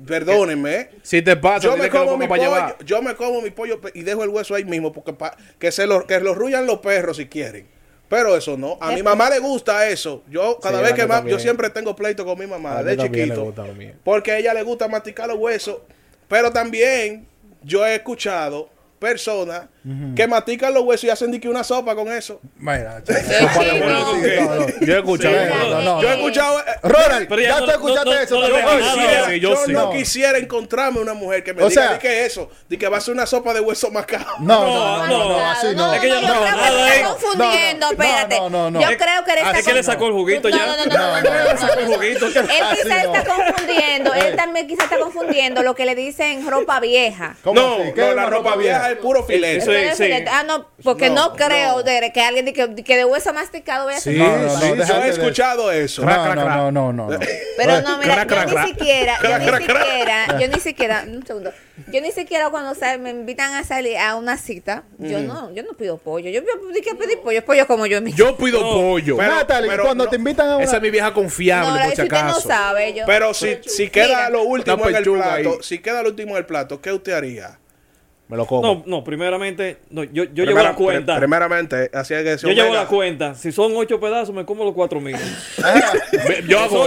Perdónenme. 0.06 0.74
¿eh? 0.74 0.90
Si 1.02 1.22
te 1.22 1.36
pasa, 1.36 1.66
Yo 1.68 1.76
me 1.76 1.88
como 1.90 2.16
mi 2.16 2.26
pollo, 2.26 2.42
llevar. 2.42 2.76
yo 2.84 3.02
me 3.02 3.14
como 3.14 3.40
mi 3.40 3.50
pollo 3.50 3.80
y 3.94 4.02
dejo 4.02 4.22
el 4.24 4.30
hueso 4.30 4.54
ahí 4.54 4.64
mismo 4.64 4.92
porque 4.92 5.12
pa- 5.12 5.36
que 5.58 5.72
se 5.72 5.86
lo 5.86 6.06
que 6.06 6.20
lo 6.20 6.34
rullan 6.34 6.66
los 6.66 6.78
perros 6.78 7.16
si 7.16 7.26
quieren. 7.26 7.66
Pero 8.08 8.34
eso 8.36 8.56
no. 8.56 8.78
A 8.80 8.92
mi 8.92 9.02
mamá 9.02 9.28
le 9.28 9.38
gusta 9.38 9.86
eso. 9.88 10.22
Yo 10.30 10.58
cada 10.62 10.78
Sí, 10.78 10.84
vez 10.84 10.92
que 10.94 11.06
ma- 11.06 11.22
yo 11.26 11.38
siempre 11.38 11.68
tengo 11.68 11.94
pleito 11.94 12.24
con 12.24 12.38
mi 12.38 12.46
mamá 12.46 12.82
de 12.82 12.96
chiquito. 12.96 13.44
gusta 13.44 13.66
lo 13.66 13.74
mío. 13.74 13.92
Porque 14.02 14.32
a 14.32 14.38
ella 14.38 14.54
le 14.54 14.62
gusta 14.62 14.88
masticar 14.88 15.28
los 15.28 15.36
huesos. 15.36 15.78
Pero 16.26 16.50
también 16.50 17.26
yo 17.62 17.84
he 17.86 17.96
escuchado 17.96 18.70
personas 18.98 19.66
que 20.14 20.26
mastican 20.26 20.74
los 20.74 20.82
huesos 20.84 21.04
y 21.04 21.10
hacen 21.10 21.30
de 21.30 21.40
que 21.40 21.48
una 21.48 21.64
sopa 21.64 21.94
con 21.94 22.10
eso. 22.12 22.40
Mira, 22.58 23.02
chico. 23.04 23.18
Yo 24.80 24.94
he 24.94 24.98
escuchado. 24.98 25.34
Sí. 25.34 25.40
eso. 25.44 25.68
No, 25.68 25.82
no, 25.82 26.02
Yo 26.02 26.08
he 26.10 26.14
escuchado. 26.14 26.60
eh, 26.60 26.62
Ronald, 26.82 27.28
Pero 27.28 27.42
ya 27.42 27.58
tú 27.58 27.70
escuchaste 27.70 28.22
eso. 28.22 29.36
yo 29.38 29.66
no 29.68 29.90
quisiera 29.90 30.38
encontrarme 30.38 31.00
una 31.00 31.14
mujer 31.14 31.42
que 31.44 31.54
me 31.54 31.62
O 31.62 31.68
diga 31.68 31.82
sea- 31.82 31.92
de 31.94 31.98
que 31.98 32.26
eso, 32.26 32.50
de 32.68 32.78
que 32.78 32.88
va 32.88 32.98
a 32.98 33.00
ser 33.00 33.14
una 33.14 33.26
sopa 33.26 33.54
de 33.54 33.60
hueso 33.60 33.90
macabro. 33.90 34.26
No, 34.40 34.64
no, 34.66 35.06
no, 35.06 35.28
no, 35.28 35.50
así 35.50 35.68
no. 35.74 35.92
Es 35.94 36.00
que 36.00 36.08
no 36.08 36.20
yo 36.20 37.08
confundiendo, 37.08 37.86
No, 37.86 37.92
no, 37.96 38.02
espérate. 38.04 38.36
no, 38.40 38.50
no, 38.50 38.70
no. 38.70 38.80
Yo 38.80 38.86
creo 38.96 39.24
que 39.24 39.32
está 39.32 39.58
Es 39.58 39.66
que 39.66 39.74
le 39.74 39.82
sacó 39.82 40.06
el 40.06 40.12
juguito 40.12 40.48
No, 40.50 40.56
ya. 40.56 40.66
no, 40.66 40.86
no. 40.86 41.98
Él 42.02 42.18
quizás 42.18 43.04
está 43.04 43.24
confundiendo, 43.24 44.14
él 44.14 44.36
también 44.36 44.66
quizás 44.66 44.84
está 44.84 44.98
confundiendo 44.98 45.62
lo 45.62 45.74
que 45.74 45.84
le 45.84 45.94
dicen 45.94 46.46
ropa 46.48 46.80
vieja. 46.80 47.36
¿Cómo 47.42 47.60
No, 47.60 47.78
no, 47.94 48.14
la 48.14 48.26
ropa 48.26 48.56
vieja 48.56 48.90
es 48.90 48.96
puro 48.98 49.24
filete. 49.24 49.60
Entonces, 49.82 50.16
sí. 50.18 50.24
Ah, 50.30 50.44
no, 50.46 50.68
porque 50.82 51.08
no, 51.08 51.28
No, 51.30 51.32
creo 51.34 51.76
no. 51.76 51.82
de 51.82 52.10
que 52.12 52.20
alguien 52.20 52.44
de 52.44 52.52
que, 52.52 52.66
de 52.66 52.82
que 52.84 52.96
de 52.96 53.04
hueso 53.04 53.32
masticado 53.32 53.86
vaya 53.86 53.98
a 53.98 54.00
ser 54.00 54.12
Sí, 54.14 54.18
No, 54.18 54.36
no, 54.36 54.42
no, 54.44 54.58
sí, 54.60 54.66
Yo 54.88 54.96
he 54.96 55.04
de- 55.04 55.10
escuchado 55.10 55.72
eso. 55.72 56.04
No, 56.04 56.34
no, 56.34 56.44
no, 56.44 56.70
no, 56.70 56.92
no, 56.92 57.08
no. 57.10 57.18
Pero 57.56 57.80
no, 57.82 57.98
mira, 57.98 58.26
yo 58.26 58.44
ni 58.62 58.68
siquiera, 58.68 59.18
yo 59.22 59.38
ni 59.38 59.44
siquiera, 59.58 60.38
yo 60.40 60.48
ni 60.48 60.60
siquiera, 60.60 61.04
un 61.06 61.26
segundo, 61.26 61.52
yo 61.92 62.00
ni 62.00 62.12
siquiera 62.12 62.50
cuando 62.50 62.74
sal- 62.74 62.98
me 63.00 63.10
invitan 63.10 63.54
a 63.54 63.64
salir 63.64 63.96
a 63.98 64.14
una 64.16 64.36
cita, 64.36 64.84
yo 64.98 65.20
no, 65.20 65.52
yo 65.54 65.62
no 65.62 65.72
pido 65.74 65.98
pollo, 65.98 66.30
yo 66.30 66.42
pido 66.42 66.82
que 66.82 66.94
pedir 66.94 67.18
pollo, 67.20 67.44
pollo 67.44 67.66
como 67.66 67.86
yo 67.86 68.00
mismo. 68.00 68.16
Yo 68.18 68.36
pido 68.36 68.60
pollo. 68.60 69.16
Pero- 69.16 69.34
Natalie, 69.34 69.70
pero 69.70 69.84
cuando 69.84 70.04
no- 70.04 70.10
te 70.10 70.16
invitan 70.16 70.48
a 70.48 70.56
una... 70.56 70.64
Esa 70.64 70.76
es 70.76 70.82
mi 70.82 70.90
vieja 70.90 71.12
confiable, 71.12 71.70
por 71.84 71.94
si 71.96 72.02
usted 72.02 72.10
no 72.10 72.18
acaso. 72.30 72.40
sabe, 72.48 72.94
yo. 72.94 73.04
Pero 73.06 73.34
si, 73.34 73.58
si 73.66 73.88
queda 73.90 74.06
Mira. 74.06 74.30
lo 74.30 74.42
último 74.42 74.88
en 74.88 74.94
el 74.96 75.02
plato, 75.04 75.30
ahí. 75.50 75.58
si 75.62 75.78
queda 75.80 76.02
lo 76.02 76.10
último 76.10 76.32
en 76.32 76.36
el 76.38 76.46
plato, 76.46 76.80
¿qué 76.80 76.92
usted 76.92 77.12
haría? 77.12 77.58
Me 78.28 78.36
lo 78.36 78.44
como. 78.46 78.62
No, 78.62 78.82
no, 78.84 79.02
primeramente, 79.04 79.78
no, 79.90 80.04
yo, 80.04 80.24
yo 80.24 80.44
llevo 80.44 80.62
la 80.62 80.74
cuenta. 80.74 81.14
pri- 81.14 81.20
primeramente, 81.20 81.90
así 81.94 82.12
es 82.12 82.22
que 82.22 82.46
Yo 82.46 82.52
llevo 82.52 82.74
la 82.74 82.84
cuenta. 82.86 83.34
Si 83.34 83.52
son 83.52 83.72
ocho 83.74 83.98
pedazos, 83.98 84.34
me 84.34 84.44
como 84.44 84.64
los 84.64 84.74
cuatro 84.74 85.00
mil. 85.00 85.16
Ah, 85.64 85.80
Yo 86.46 86.60
hago. 86.60 86.86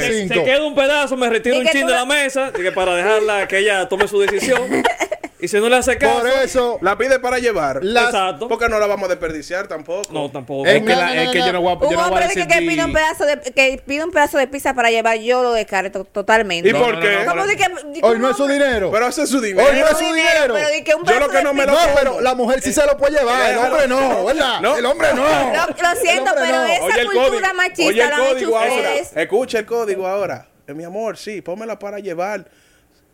Se 0.00 0.28
cinco. 0.28 0.44
queda 0.44 0.64
un 0.64 0.74
pedazo, 0.74 1.16
me 1.18 1.28
retiro 1.28 1.56
¿Y 1.56 1.60
un 1.60 1.66
chin 1.66 1.86
de 1.86 1.92
la- 1.92 2.06
mesa 2.06 2.50
que 2.52 2.72
para 2.72 2.94
dejarla 2.96 3.46
que 3.46 3.58
ella 3.58 3.86
tome 3.88 4.08
su 4.08 4.18
decisión. 4.20 4.62
y 5.44 5.48
si 5.48 5.58
no 5.60 5.68
le 5.68 5.76
hace 5.76 5.96
caso, 5.98 6.20
Por 6.20 6.28
eso, 6.28 6.78
La 6.80 6.96
pide 6.98 7.18
para 7.20 7.38
llevar. 7.38 7.80
las- 7.84 8.06
exacto. 8.06 8.48
Porque 8.48 8.68
no 8.68 8.78
la 8.78 8.86
vamos 8.86 9.06
a 9.06 9.08
desperdiciar 9.08 9.66
tampoco. 9.68 10.12
No, 10.12 10.30
tampoco. 10.30 10.66
Es 10.66 10.74
que 10.82 10.94
No, 10.94 10.96
la- 11.00 11.06
no, 11.08 11.14
no, 11.14 11.20
es 11.20 11.28
que 11.30 11.38
yo 11.38 11.52
no 11.52 11.60
voy 11.60 11.72
a- 11.72 11.74
Un 11.74 11.80
yo 11.82 11.90
no 11.90 11.96
voy 11.96 12.02
a 12.02 12.06
hombre 12.06 12.28
que, 12.34 12.46
que 12.48 12.58
pide 12.62 12.84
un 12.84 12.92
pedazo 12.92 13.24
de 13.26 13.40
que 13.40 13.82
pide 13.86 14.04
un 14.04 14.10
pedazo 14.10 14.38
de 14.38 14.46
pizza 14.48 14.74
para 14.74 14.90
llevar, 14.90 15.18
yo 15.18 15.42
lo 15.42 15.52
descarto 15.52 16.04
totalmente. 16.04 16.68
¿Y 16.68 16.72
No, 16.72 16.80
por 16.82 17.00
qué? 17.00 17.12
no, 17.12 17.24
no, 17.24 17.30
¿Cómo 17.32 17.46
de 17.46 17.56
que, 17.56 17.64
de 17.68 18.00
que 18.00 18.06
hoy 18.06 18.18
no 18.18 18.30
es 18.30 18.36
su 18.36 18.46
dinero. 18.46 18.90
Pero 18.90 19.06
ese 19.08 19.22
es 19.22 19.28
su 19.30 19.40
dinero. 19.40 19.68
Hoy 19.68 19.78
no 19.78 19.86
es 19.86 19.98
su 19.98 20.04
dinero, 20.04 20.14
dinero. 20.32 20.54
pero 20.54 20.68
de 20.68 20.84
que 20.84 20.94
un 20.94 21.04
Yo 21.04 21.20
lo 21.20 21.28
que 21.28 21.42
no 21.42 21.54
me 21.54 21.66
lo 21.66 21.72
No, 21.72 21.78
pero 21.94 22.20
la 22.20 22.34
mujer 22.34 22.60
sí 22.62 22.72
se 22.72 22.84
lo 22.86 22.96
puede 22.96 23.18
llevar, 23.18 23.50
el 23.52 23.58
hombre 23.58 23.86
no, 23.88 24.24
¿verdad? 24.24 24.78
El 24.78 24.86
hombre 24.86 25.08
no. 25.14 25.24
Lo, 25.24 26.00
siento, 26.00 26.32
pero 26.34 26.64
esa 26.64 27.04
cultura 27.12 27.52
machista 27.52 27.92
lo 27.92 28.14
han 28.14 28.20
hecho 28.22 28.32
código 28.32 28.58
ahora. 28.58 28.72
ustedes. 28.74 29.10
Escucha 29.16 29.58
el 29.58 29.66
código 29.66 30.06
ahora. 30.06 30.48
Eh, 30.66 30.72
mi 30.74 30.84
amor, 30.84 31.16
sí, 31.18 31.42
pónmela 31.42 31.78
para 31.78 31.98
llevar. 31.98 32.46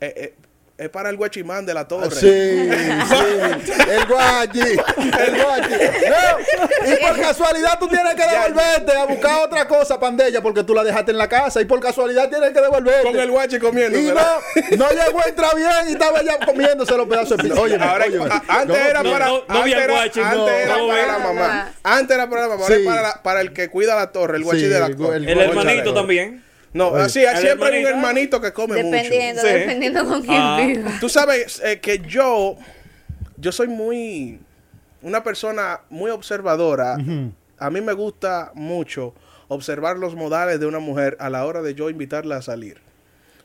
Eh, 0.00 0.14
eh, 0.16 0.34
es 0.80 0.88
para 0.88 1.10
el 1.10 1.16
guachimán 1.16 1.66
de 1.66 1.74
la 1.74 1.86
torre. 1.86 2.10
Sí, 2.10 2.20
sí. 2.70 3.72
El 3.90 4.06
guachi. 4.06 4.60
El 4.60 5.42
guachi. 5.42 5.74
No, 6.08 6.90
y 6.92 6.96
por 6.96 7.20
casualidad 7.20 7.78
tú 7.78 7.86
tienes 7.86 8.14
que 8.14 8.22
devolverte 8.26 8.96
a 8.96 9.04
buscar 9.04 9.44
otra 9.44 9.68
cosa, 9.68 10.00
pandella, 10.00 10.40
porque 10.40 10.64
tú 10.64 10.74
la 10.74 10.82
dejaste 10.82 11.10
en 11.10 11.18
la 11.18 11.28
casa. 11.28 11.60
Y 11.60 11.66
por 11.66 11.80
casualidad 11.80 12.30
tienes 12.30 12.52
que 12.52 12.60
devolverte. 12.62 13.02
Con 13.02 13.20
el 13.20 13.30
guachi 13.30 13.58
comiendo. 13.58 13.98
Y 13.98 14.04
no, 14.06 14.14
no 14.78 14.88
llegó 14.90 15.20
a 15.20 15.28
entrar 15.28 15.54
bien 15.54 15.70
y 15.88 15.92
estaba 15.92 16.22
ya 16.22 16.38
comiéndose 16.46 16.96
los 16.96 17.06
pedazos 17.06 17.36
de 17.36 17.44
pizza. 17.44 17.60
Oye, 17.60 17.74
antes 18.48 18.78
era 18.78 19.02
para, 19.02 19.26
antes 19.26 19.44
había 19.48 19.84
era, 19.84 19.92
guachi, 19.92 20.20
antes 20.20 20.38
no, 20.38 20.48
era 20.48 20.76
no 20.78 20.88
para 20.88 21.06
la 21.06 21.18
mamá. 21.18 21.72
Antes 21.82 22.14
era 22.16 22.30
para 22.30 22.42
la 22.42 22.48
mamá, 22.48 22.62
ahora 22.62 22.76
es 22.76 22.86
para, 22.86 23.02
la- 23.02 23.22
para 23.22 23.40
el 23.42 23.52
que 23.52 23.68
cuida 23.68 23.94
la 23.96 24.12
torre, 24.12 24.38
el 24.38 24.44
guachi 24.44 24.60
Sí, 24.60 24.66
de 24.68 24.80
la 24.80 24.86
el- 24.86 24.96
torre. 24.96 25.16
el- 25.16 25.28
hermanito 25.28 25.92
también. 25.92 26.42
No, 26.72 26.88
Oye. 26.90 27.02
así, 27.02 27.24
siempre 27.40 27.68
hay 27.68 27.82
un 27.84 27.88
hermanito. 27.90 28.40
que 28.40 28.52
come 28.52 28.76
Dependiendo, 28.82 29.42
Sí. 29.42 29.48
dependiendo 29.48 30.04
con 30.06 30.22
quién 30.22 30.36
Ah. 30.40 30.60
viva. 30.64 30.82
mucho. 30.88 31.00
Tú 31.00 31.08
sabes 31.08 31.60
eh, 31.64 31.80
que 31.80 31.98
yo, 32.00 32.56
yo 33.36 33.50
soy 33.52 33.68
muy, 33.68 34.38
una 35.02 35.22
persona 35.24 35.80
muy 35.90 36.10
observadora. 36.10 36.96
A 37.58 37.70
mí 37.70 37.80
me 37.80 37.92
gusta 37.92 38.52
mucho 38.54 39.14
observar 39.48 39.98
los 39.98 40.14
modales 40.14 40.60
de 40.60 40.66
una 40.66 40.78
mujer 40.78 41.16
a 41.18 41.28
la 41.28 41.44
hora 41.44 41.60
de 41.60 41.74
yo 41.74 41.90
invitarla 41.90 42.36
a 42.36 42.42
salir. 42.42 42.78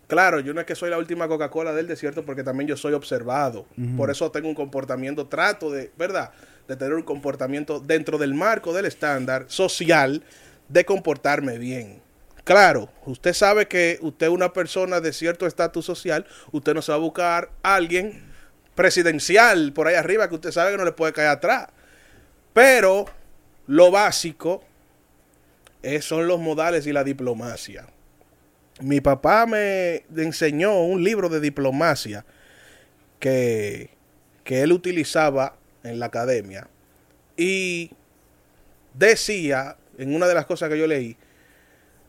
Claro, 0.08 0.40
yo 0.40 0.54
no 0.54 0.60
es 0.62 0.68
que 0.68 0.76
soy 0.76 0.92
la 0.92 1.00
última 1.00 1.28
Coca-Cola 1.28 1.74
del 1.74 1.88
desierto 1.88 2.24
porque 2.24 2.44
también 2.44 2.68
yo 2.68 2.78
soy 2.78 2.94
observado. 2.94 3.66
Por 3.98 4.12
eso 4.12 4.30
tengo 4.30 4.48
un 4.48 4.54
comportamiento, 4.54 5.26
trato 5.26 5.72
de, 5.72 5.92
¿verdad? 5.98 6.30
De 6.68 6.76
tener 6.76 6.94
un 6.94 7.02
comportamiento 7.02 7.80
dentro 7.80 8.20
del 8.20 8.36
marco 8.36 8.72
del 8.72 8.86
estándar 8.86 9.46
social 9.48 10.22
de 10.70 10.86
comportarme 10.86 11.58
bien. 11.58 12.05
Claro, 12.46 12.90
usted 13.08 13.34
sabe 13.34 13.68
que 13.68 13.98
usted 14.02 14.28
es 14.28 14.32
una 14.32 14.54
persona 14.54 15.02
de 15.02 15.12
cierto 15.14 15.48
estatus 15.48 15.84
social, 15.84 16.28
usted 16.52 16.76
no 16.76 16.84
se 16.84 16.92
va 16.92 16.98
a 16.98 17.02
buscar 17.02 17.50
a 17.64 17.74
alguien 17.74 18.24
presidencial 18.76 19.74
por 19.74 19.88
ahí 19.88 19.96
arriba 19.96 20.30
que 20.30 20.36
usted 20.36 20.52
sabe 20.52 20.72
que 20.72 20.78
no 20.78 20.86
le 20.86 20.92
puede 20.92 21.12
caer 21.12 21.30
atrás. 21.30 21.70
Pero 22.54 23.06
lo 23.66 23.90
básico 23.90 24.64
eh, 25.82 26.04
son 26.04 26.28
los 26.28 26.40
modales 26.40 26.86
y 26.86 26.94
la 26.94 27.04
diplomacia. 27.04 27.88
Mi 28.80 29.02
papá 29.02 29.48
me 29.48 30.06
enseñó 30.16 30.84
un 30.84 31.04
libro 31.04 31.30
de 31.30 31.40
diplomacia 31.40 32.26
que, 33.20 33.90
que 34.44 34.62
él 34.62 34.72
utilizaba 34.72 35.58
en 35.84 35.98
la 35.98 36.06
academia 36.06 36.68
y 37.36 37.90
decía, 38.94 39.78
en 39.98 40.14
una 40.14 40.28
de 40.28 40.36
las 40.36 40.46
cosas 40.46 40.70
que 40.70 40.78
yo 40.78 40.86
leí, 40.86 41.18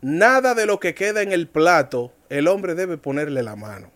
nada 0.07 0.55
de 0.55 0.65
lo 0.65 0.79
que 0.79 0.93
queda 0.95 1.21
en 1.21 1.31
el 1.33 1.47
plato 1.47 2.13
el 2.29 2.47
hombre 2.47 2.75
debe 2.75 2.97
ponerle 2.97 3.43
la 3.43 3.55
mano. 3.55 3.91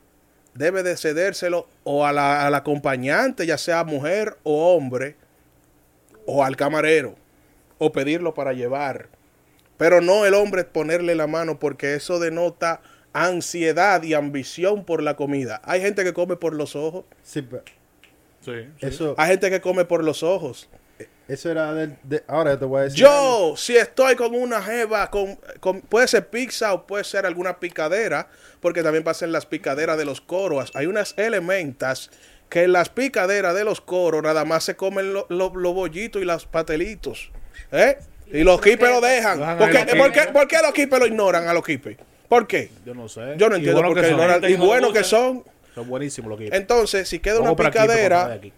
Debe 0.54 0.84
de 0.84 0.98
cedérselo 0.98 1.68
o 1.86 2.06
a 2.06 2.12
la, 2.12 2.46
al 2.46 2.56
acompañante, 2.56 3.46
ya 3.46 3.58
sea 3.58 3.84
mujer 3.86 4.38
o 4.44 4.76
hombre, 4.76 5.16
o 6.26 6.44
al 6.44 6.58
camarero, 6.58 7.16
o 7.78 7.92
pedirlo 7.94 8.34
para 8.34 8.52
llevar. 8.54 9.08
Pero 9.78 10.02
no 10.02 10.26
el 10.26 10.34
hombre 10.34 10.66
ponerle 10.66 11.16
la 11.16 11.28
mano 11.28 11.60
porque 11.60 11.96
eso 11.96 12.20
denota 12.20 12.82
ansiedad 13.14 14.04
y 14.04 14.14
ambición 14.14 14.84
por 14.84 15.02
la 15.02 15.16
comida. 15.16 15.62
Hay 15.64 15.82
gente 15.82 16.04
que 16.04 16.14
come 16.14 16.36
por 16.36 16.54
los 16.54 16.76
ojos, 16.76 17.06
Sí, 17.24 17.42
pero 17.42 17.64
Sí. 18.44 18.68
eso, 18.80 19.16
hay 19.18 19.30
gente 19.32 19.50
que 19.50 19.62
come 19.62 19.86
por 19.86 20.04
los 20.04 20.24
ojos. 20.24 20.68
Eso 21.34 21.50
era 21.52 21.74
del... 21.74 21.96
de- 22.04 22.24
ahora 22.28 22.58
te 22.58 22.66
voy 22.66 22.82
a 22.82 22.84
decir... 22.84 23.00
Yo, 23.00 23.54
si 23.58 23.76
estoy 23.78 24.16
con 24.16 24.36
una 24.36 24.62
jeva, 24.62 25.10
con, 25.10 25.40
con- 25.60 25.82
puede 25.82 26.08
ser 26.08 26.28
pizza 26.30 26.74
o 26.74 26.86
puede 26.86 27.04
ser 27.04 27.26
alguna 27.26 27.60
picadera, 27.60 28.28
porque 28.60 28.84
también 28.84 29.04
pasan 29.04 29.32
las 29.32 29.46
picaderas 29.46 29.98
de 29.98 30.06
los 30.06 30.22
coros. 30.22 30.72
Hay 30.76 30.86
unas 30.88 31.14
elementas 31.18 32.10
que 32.50 32.64
en 32.64 32.74
las 32.74 32.90
picaderas 32.90 33.56
de 33.56 33.64
los 33.64 33.80
coros 33.82 34.22
nada 34.24 34.44
más 34.46 34.64
se 34.64 34.76
comen 34.76 35.14
lo- 35.14 35.26
lo- 35.30 35.54
los 35.56 35.74
bollitos 35.74 36.22
y 36.22 36.26
los 36.26 36.46
patelitos. 36.46 37.32
¿Eh? 37.72 37.98
Y 38.34 38.44
los 38.44 38.62
quipes 38.62 38.90
lo 38.90 39.02
dejan. 39.02 39.40
Lo 39.40 39.46
dejan 39.46 39.58
¿Por 39.58 39.70
qué, 39.72 39.86
los 39.86 39.96
por 39.96 40.12
qué- 40.12 40.20
quipes. 40.20 40.34
por 40.34 40.48
qué 40.48 40.58
los 40.62 40.74
quipes 40.74 41.00
lo 41.00 41.06
ignoran 41.08 41.48
a 41.48 41.54
los 41.54 41.64
quipes? 41.66 41.98
¿Por 42.30 42.48
qué? 42.48 42.70
Yo 42.86 42.94
no 42.94 43.10
sé. 43.10 43.36
Yo 43.38 43.50
no 43.50 43.56
Y 43.56 43.60
entiendo 43.60 43.82
bueno 43.82 43.90
por 43.94 43.98
qué 44.02 44.10
son. 44.10 44.12
ignoran. 44.20 44.50
Y 44.50 44.56
bueno 44.56 44.94
que 44.94 45.04
son. 45.04 45.44
Son 45.76 45.88
buenísimos 45.88 46.30
los 46.30 46.40
equipos. 46.40 46.58
Entonces, 46.58 47.08
si 47.10 47.20
queda 47.20 47.40
una 47.40 47.52
Vamos 47.52 47.66
picadera, 47.66 48.26
aquí. 48.34 48.54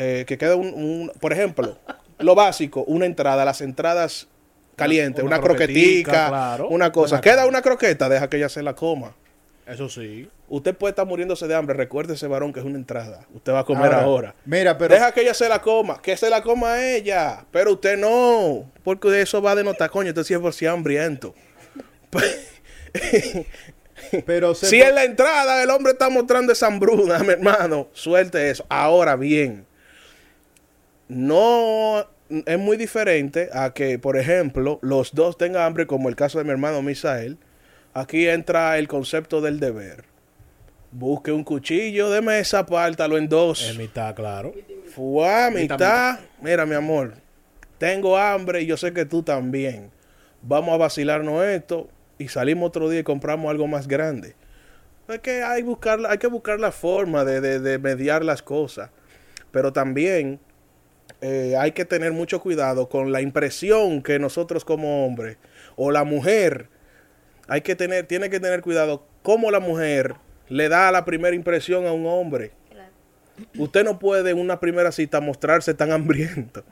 Eh, 0.00 0.24
que 0.26 0.38
queda 0.38 0.54
un, 0.56 0.68
un- 0.72 1.12
por 1.20 1.32
ejemplo, 1.32 1.76
lo 2.18 2.34
básico, 2.34 2.84
una 2.86 3.04
entrada, 3.06 3.44
las 3.44 3.60
entradas 3.60 4.28
calientes, 4.76 5.24
Una 5.24 5.36
una, 5.38 5.44
croquetica, 5.44 6.28
claro. 6.28 6.68
una 6.68 6.92
cosa. 6.92 7.16
Una 7.16 7.20
queda 7.20 7.46
una 7.46 7.62
croqueta, 7.62 8.08
deja 8.08 8.28
que 8.28 8.36
ella 8.36 8.48
se 8.48 8.62
la 8.62 8.74
coma. 8.74 9.14
Eso 9.66 9.88
sí. 9.88 10.28
Usted 10.48 10.74
puede 10.74 10.92
estar 10.92 11.04
muriéndose 11.04 11.46
de 11.46 11.54
hambre, 11.54 11.76
recuerde 11.76 12.14
ese 12.14 12.26
varón 12.26 12.52
que 12.54 12.60
es 12.60 12.64
una 12.64 12.78
entrada. 12.78 13.26
Usted 13.34 13.52
va 13.52 13.58
a 13.58 13.64
comer 13.64 13.92
Ahora, 13.92 14.02
ahora. 14.02 14.34
Mira, 14.46 14.78
pero... 14.78 14.94
Deja 14.94 15.12
que 15.12 15.20
ella 15.20 15.34
se 15.34 15.46
la 15.48 15.60
coma, 15.60 16.00
que 16.00 16.16
se 16.16 16.30
la 16.30 16.42
coma 16.42 16.82
ella, 16.86 17.44
pero 17.50 17.72
usted 17.72 17.98
no, 17.98 18.70
porque 18.82 19.20
eso 19.20 19.42
va 19.42 19.50
a 19.50 19.54
denotar, 19.56 19.90
coño, 19.90 20.08
usted 20.10 20.22
siempre 20.22 20.48
es 20.50 20.62
hambriento. 20.62 21.34
Pero 24.24 24.54
se 24.54 24.66
Si 24.66 24.80
en 24.80 24.94
la 24.94 25.04
entrada 25.04 25.62
el 25.62 25.70
hombre 25.70 25.92
está 25.92 26.08
mostrando 26.08 26.52
esa 26.52 26.68
hambruna, 26.68 27.18
mi 27.24 27.30
hermano, 27.32 27.88
suelte 27.92 28.48
eso. 28.50 28.64
Ahora 28.68 29.16
bien, 29.16 29.66
no 31.08 32.06
es 32.46 32.58
muy 32.58 32.76
diferente 32.76 33.48
a 33.52 33.72
que, 33.72 33.98
por 33.98 34.16
ejemplo, 34.16 34.78
los 34.82 35.14
dos 35.14 35.38
tengan 35.38 35.62
hambre, 35.62 35.86
como 35.86 36.08
el 36.08 36.16
caso 36.16 36.38
de 36.38 36.44
mi 36.44 36.50
hermano 36.50 36.82
Misael. 36.82 37.38
Aquí 37.94 38.28
entra 38.28 38.78
el 38.78 38.86
concepto 38.86 39.40
del 39.40 39.58
deber. 39.60 40.04
Busque 40.92 41.32
un 41.32 41.44
cuchillo 41.44 42.10
de 42.10 42.20
mesa, 42.22 42.64
pártalo 42.66 43.18
en 43.18 43.28
dos. 43.28 43.68
En 43.70 43.78
mitad, 43.78 44.14
claro. 44.14 44.52
Fuá, 44.94 45.50
Mitad, 45.50 45.74
mitad. 45.76 46.18
Mira, 46.40 46.64
mi 46.66 46.74
amor, 46.74 47.14
tengo 47.78 48.16
hambre 48.16 48.62
y 48.62 48.66
yo 48.66 48.76
sé 48.76 48.92
que 48.92 49.04
tú 49.04 49.22
también. 49.22 49.90
Vamos 50.42 50.74
a 50.74 50.76
vacilarnos 50.78 51.44
esto 51.44 51.88
y 52.18 52.28
salimos 52.28 52.68
otro 52.68 52.88
día 52.88 53.00
y 53.00 53.04
compramos 53.04 53.50
algo 53.50 53.66
más 53.66 53.88
grande. 53.88 54.34
Es 55.08 55.18
que 55.20 55.42
hay, 55.42 55.62
buscar, 55.62 55.98
hay 56.08 56.18
que 56.18 56.26
buscar 56.26 56.60
la 56.60 56.72
forma 56.72 57.24
de, 57.24 57.40
de- 57.40 57.60
de 57.60 57.78
mediar 57.78 58.24
las 58.24 58.42
cosas. 58.42 58.90
Pero 59.50 59.72
también 59.72 60.38
eh, 61.20 61.56
hay 61.58 61.72
que 61.72 61.84
tener 61.84 62.12
mucho 62.12 62.40
cuidado 62.40 62.88
con 62.88 63.12
la 63.12 63.20
impresión 63.20 64.02
que 64.02 64.18
nosotros 64.18 64.64
como 64.64 65.04
hombres 65.04 65.36
o 65.76 65.90
la 65.90 66.04
mujer 66.04 66.68
hay 67.48 67.62
que 67.62 67.74
tener, 67.74 68.06
tiene 68.06 68.30
que 68.30 68.40
tener 68.40 68.60
cuidado 68.60 69.06
cómo 69.22 69.50
la 69.50 69.60
mujer 69.60 70.14
le 70.48 70.68
da 70.68 70.92
la 70.92 71.04
primera 71.04 71.34
impresión 71.34 71.86
a 71.86 71.92
un 71.92 72.06
hombre. 72.06 72.52
Usted 73.56 73.84
no 73.84 73.98
puede 73.98 74.30
en 74.30 74.38
una 74.38 74.58
primera 74.58 74.90
cita 74.90 75.20
mostrarse 75.20 75.72
tan 75.74 75.92
hambriento. 75.92 76.64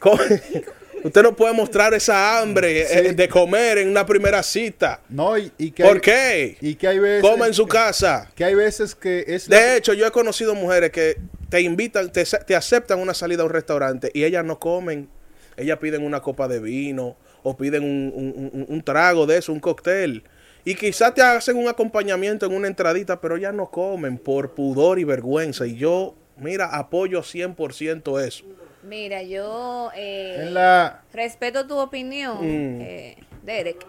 Usted 1.04 1.22
no 1.22 1.36
puede 1.36 1.52
mostrar 1.52 1.92
esa 1.94 2.40
hambre 2.40 2.80
eh, 3.08 3.12
de 3.12 3.28
comer 3.28 3.78
en 3.78 3.88
una 3.88 4.04
primera 4.06 4.42
cita. 4.42 5.00
No, 5.10 5.36
y, 5.38 5.52
y 5.58 5.70
que 5.70 5.84
¿Por 5.84 5.96
hay- 5.96 6.00
qué? 6.00 6.56
Y 6.62 6.74
que 6.76 6.88
hay 6.88 6.98
veces... 6.98 7.20
Coma 7.22 7.46
en 7.46 7.52
su 7.54 7.66
casa. 7.66 8.30
Que 8.34 8.44
hay 8.44 8.54
veces 8.54 8.94
que 8.94 9.22
es... 9.28 9.46
la- 9.48 9.58
De 9.58 9.76
hecho, 9.76 9.92
yo 9.92 10.06
he 10.06 10.10
conocido 10.10 10.54
mujeres 10.54 10.90
que 10.90 11.16
te 11.50 11.60
invitan, 11.60 12.10
te, 12.10 12.24
te 12.24 12.56
aceptan 12.56 12.98
una 13.00 13.12
salida 13.14 13.42
a 13.42 13.44
un 13.46 13.52
restaurante 13.52 14.10
y 14.14 14.24
ellas 14.24 14.44
no 14.46 14.58
comen. 14.58 15.08
Ellas 15.56 15.78
piden 15.78 16.02
una 16.04 16.20
copa 16.20 16.48
de 16.48 16.58
vino 16.58 17.16
o 17.42 17.56
piden 17.56 17.84
un, 17.84 18.12
un- 18.14 18.50
un- 18.52 18.66
un 18.68 18.82
trago 18.82 19.26
de 19.26 19.36
eso, 19.36 19.52
un 19.52 19.60
cóctel. 19.60 20.24
Y 20.64 20.74
quizás 20.74 21.12
te 21.14 21.20
hacen 21.20 21.58
un 21.58 21.68
acompañamiento 21.68 22.46
en 22.46 22.54
una 22.54 22.66
entradita, 22.66 23.20
pero 23.20 23.36
ellas 23.36 23.52
no 23.52 23.70
comen 23.70 24.16
por 24.16 24.54
pudor 24.54 24.98
y 24.98 25.04
vergüenza. 25.04 25.66
Y 25.66 25.76
yo, 25.76 26.14
mira, 26.38 26.74
apoyo 26.74 27.20
100% 27.22 28.20
eso. 28.26 28.44
Mira, 28.84 29.22
yo 29.22 29.90
eh, 29.96 30.48
la... 30.50 31.02
respeto 31.12 31.66
tu 31.66 31.78
opinión, 31.78 32.36
Mm. 32.40 32.80
eh, 32.82 33.16
Derek, 33.42 33.84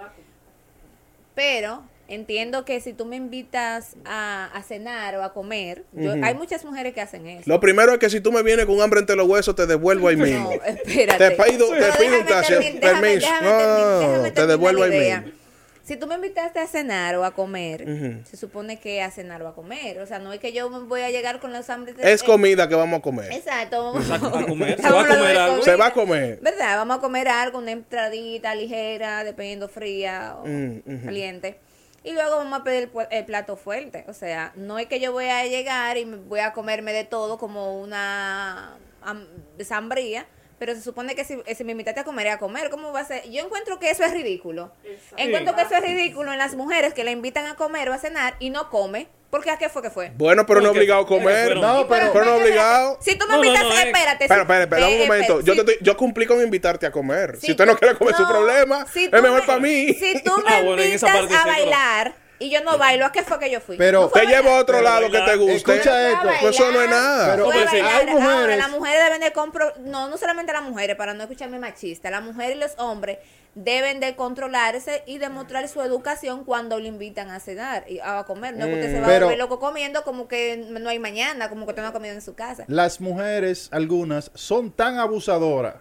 pero 1.34 1.84
entiendo 2.08 2.66
que 2.66 2.80
si 2.82 2.94
tú 2.94 3.06
me 3.06 3.16
invitas 3.16 3.96
a, 4.06 4.46
a 4.54 4.64
cenar 4.64 5.16
o 5.18 5.24
a 5.24 5.34
comer, 5.34 5.84
yo- 5.92 6.14
hay 6.24 6.34
muchas 6.36 6.64
mujeres 6.64 6.94
que 6.94 7.02
hacen 7.02 7.28
eso. 7.28 7.44
Lo 7.46 7.60
primero 7.60 7.94
es 7.94 8.00
que 8.00 8.10
si 8.10 8.22
tú 8.22 8.32
me 8.32 8.42
vienes 8.44 8.66
con 8.66 8.80
hambre 8.82 9.00
entre 9.02 9.16
los 9.16 9.28
huesos, 9.28 9.56
te 9.56 9.66
devuelvo 9.66 10.08
ahí 10.08 10.16
mismo. 10.16 10.52
No, 10.54 10.64
espérate. 10.64 11.30
Te 11.30 11.44
pido- 11.44 11.68
te 11.70 11.92
pido 12.04 12.20
un 12.20 12.26
taxi, 12.26 12.54
permiso. 12.80 13.28
No, 13.42 14.32
te 14.34 14.48
devuelvo 14.48 14.84
ahí 14.84 14.92
mismo. 14.92 15.45
Si 15.86 15.98
tú 15.98 16.08
me 16.08 16.16
invitaste 16.16 16.60
a 16.60 16.66
cenar 16.66 17.16
o 17.16 17.24
a 17.24 17.32
comer, 17.36 18.24
se 18.26 18.38
supone 18.38 18.80
que 18.80 19.04
a 19.04 19.12
cenar 19.12 19.44
o 19.44 19.48
a 19.48 19.54
comer. 19.54 20.00
O 20.00 20.08
sea, 20.08 20.18
no 20.18 20.34
es 20.34 20.40
que 20.40 20.52
yo 20.52 20.68
me 20.72 20.80
voy 20.80 21.02
a 21.02 21.12
llegar 21.12 21.40
con 21.40 21.54
los 21.54 21.70
hambres. 21.70 21.96
Es 22.00 22.24
comida 22.24 22.68
que 22.68 22.74
vamos 22.74 22.98
a 23.00 23.02
comer. 23.04 23.32
Exacto. 23.32 23.90
a 23.96 24.46
comer. 24.48 24.82
Se 24.82 24.90
va 24.90 25.02
a 25.02 25.08
comer 25.08 25.38
algo. 25.38 25.54
comida. 25.58 25.64
Se 25.64 25.76
va 25.76 25.86
a 25.86 25.94
comer. 25.94 26.40
¿Verdad? 26.42 26.78
Vamos 26.78 26.98
a 26.98 27.02
comer 27.02 27.28
algo, 27.28 27.60
una 27.60 27.72
entradita 27.72 28.56
ligera, 28.56 29.24
dependiendo 29.24 29.70
fría 29.70 30.38
o 30.40 30.48
Mm, 30.48 31.06
caliente. 31.06 31.60
Y 32.04 32.14
luego 32.14 32.38
vamos 32.38 32.60
a 32.62 32.64
pedir 32.64 32.90
el, 33.12 33.26
plato 33.26 33.56
fuerte. 33.56 34.06
O 34.08 34.14
sea, 34.14 34.54
no 34.56 34.80
es 34.80 34.88
que 34.88 35.00
yo 35.00 35.12
voy 35.12 35.26
a 35.26 35.46
llegar 35.46 35.98
y 35.98 36.06
me 36.06 36.18
voy 36.18 36.40
a 36.40 36.52
comerme 36.54 36.94
de 36.94 37.04
todo 37.04 37.38
como 37.38 37.80
una 37.80 38.76
am- 39.04 39.28
sambría. 39.64 40.26
Pero 40.58 40.74
se 40.74 40.82
supone 40.82 41.16
que 41.16 41.26
si, 41.26 41.38
si 41.56 41.64
me 41.66 41.74
invitaste 41.74 42.00
a 42.00 42.04
comer, 42.06 42.30
a 42.30 42.38
comer, 42.40 42.70
¿cómo 42.70 42.94
va 42.94 43.02
a 43.02 43.06
ser? 43.06 43.30
Yo 43.30 43.44
encuentro 43.44 43.78
que 43.80 43.90
eso 43.90 44.04
es 44.04 44.12
ridículo. 44.14 44.72
Encuentro 45.18 45.56
que 45.56 45.64
eso 45.64 45.76
es 45.76 45.82
ridículo 45.82 46.32
en 46.32 46.38
las 46.38 46.56
mujeres 46.56 46.94
que 46.94 47.04
la 47.04 47.12
invitan 47.12 47.46
a 47.46 47.56
comer 47.56 47.90
o 47.90 47.94
a 47.94 47.98
cenar 47.98 48.36
y 48.40 48.50
no 48.52 48.70
come. 48.70 49.08
Porque 49.30 49.52
¿a 49.52 49.58
qué 49.58 49.68
fue 49.68 49.82
que 49.82 49.90
fue? 49.90 50.12
Bueno, 50.16 50.46
pero 50.46 50.62
no 50.62 50.72
obligado 50.72 51.02
a 51.02 51.08
comer. 51.08 51.58
No, 51.58 51.88
pero... 51.90 52.14
Pero 52.14 52.24
no 52.26 52.36
obligado. 52.36 52.98
Si 53.02 53.18
tú 53.18 53.26
me 53.28 53.34
No, 53.34 53.38
no, 53.40 53.44
invitas, 53.44 53.66
no, 53.68 53.74
es- 53.74 53.86
espérate. 53.88 54.24
Espera, 54.26 54.42
espera, 54.44 54.64
espera, 54.64 54.88
un 54.88 54.94
eh, 54.94 55.00
momento. 55.08 55.42
Yo, 55.42 55.54
si- 55.54 55.66
te 55.66 55.72
estoy- 55.74 55.86
yo 55.86 55.98
cumplí 55.98 56.26
con 56.26 56.42
invitarte 56.42 56.86
a 56.86 56.92
comer. 56.92 57.36
Si, 57.36 57.48
si 57.48 57.52
usted 57.52 57.66
no 57.66 57.76
quiere 57.78 57.96
comer 57.98 58.16
su 58.16 58.22
no, 58.22 58.30
problema, 58.30 58.86
si 58.88 59.06
es 59.06 59.12
mejor 59.12 59.42
me- 59.42 59.46
para 59.46 59.60
mí. 59.60 59.94
Si 59.94 60.22
tú 60.24 60.32
me 60.38 60.54
Ah, 60.56 60.62
bueno, 60.62 60.82
en 60.84 60.94
esa 60.94 61.08
invitas 61.08 61.28
parte 61.30 61.36
a 61.36 61.46
bailar, 61.54 62.16
y 62.40 62.50
yo 62.50 62.62
no 62.64 62.78
bailo, 62.78 63.06
¿a 63.06 63.12
qué 63.12 63.24
fue 63.24 63.40
que 63.40 63.50
yo 63.50 63.60
fui? 63.62 63.78
Pero- 63.78 64.02
No 64.02 64.10
Te 64.10 64.26
llevo 64.26 64.50
a 64.50 64.60
otro 64.60 64.78
Pero 64.78 64.84
lado 64.90 65.10
que 65.12 65.20
te 65.22 65.36
guste. 65.38 65.56
Escucha 65.56 66.10
esto. 66.12 66.28
Pues 66.42 66.56
eso 66.56 66.72
no 66.72 66.82
es 66.82 66.90
nada. 66.90 67.36
Pero- 67.36 67.50
Pero 67.50 67.66
bailar. 67.72 67.92
hay 67.96 68.06
mujeres- 68.08 68.30
Ahora, 68.36 68.56
las 68.58 68.70
mujeres 68.72 69.04
deben 69.06 69.22
de 69.22 69.32
compro 69.32 69.74
no, 69.80 70.10
no 70.10 70.18
solamente 70.18 70.52
las 70.54 70.64
mujeres, 70.64 70.96
para 70.96 71.14
no 71.14 71.24
escucharme 71.24 71.60
machista, 71.60 72.10
las 72.12 72.24
mujeres 72.24 72.56
y 72.58 72.60
los 72.60 72.72
hombres 72.78 73.20
deben 73.54 74.02
de 74.02 74.18
controlarse 74.18 75.04
y 75.06 75.18
demostrar 75.18 75.66
su 75.70 75.82
educación 75.82 76.44
cuando 76.44 76.78
le 76.78 76.90
invitan 76.90 77.30
a 77.32 77.40
cenar 77.40 77.86
y 77.90 78.00
a 78.04 78.24
comer. 78.26 78.54
No 78.56 78.66
porque 78.66 78.90
se 78.90 79.00
va 79.00 79.08
Pero- 79.08 79.26
a 79.28 79.30
volver 79.30 79.40
loco 79.40 79.60
comiendo 79.60 80.04
como 80.04 80.28
que 80.28 80.58
no 80.58 80.90
hay 80.90 81.00
mañana, 81.00 81.48
como 81.48 81.66
que 81.66 81.70
usted 81.72 81.82
no 81.84 81.88
ha 81.88 81.94
comido 81.94 82.14
en 82.14 82.22
su 82.22 82.36
casa. 82.36 82.66
Las 82.68 83.00
mujeres, 83.00 83.70
algunas, 83.72 84.30
son 84.34 84.72
tan 84.72 85.00
abusadoras. 85.00 85.76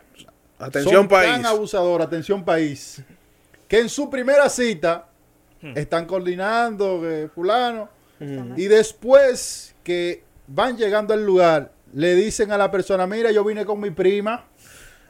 Atención, 0.57 0.95
son 0.95 1.09
país. 1.09 1.33
Tan 1.33 1.47
abusadoras, 1.47 2.07
atención 2.07 2.45
país. 2.45 3.03
Que 3.67 3.81
en 3.81 3.89
su 3.89 4.09
primera 4.09 4.49
cita 4.49 5.07
están 5.75 6.07
coordinando, 6.07 7.01
que 7.01 7.29
fulano. 7.35 7.89
Y 8.57 8.67
después 8.67 9.75
que 9.83 10.23
van 10.47 10.77
llegando 10.77 11.15
al 11.15 11.25
lugar, 11.25 11.73
le 11.93 12.15
dicen 12.15 12.53
a 12.53 12.59
la 12.59 12.71
persona, 12.71 13.07
mira, 13.07 13.31
yo 13.31 13.45
vine 13.45 13.65
con 13.65 13.81
mi 13.81 13.91
prima. 13.91 14.47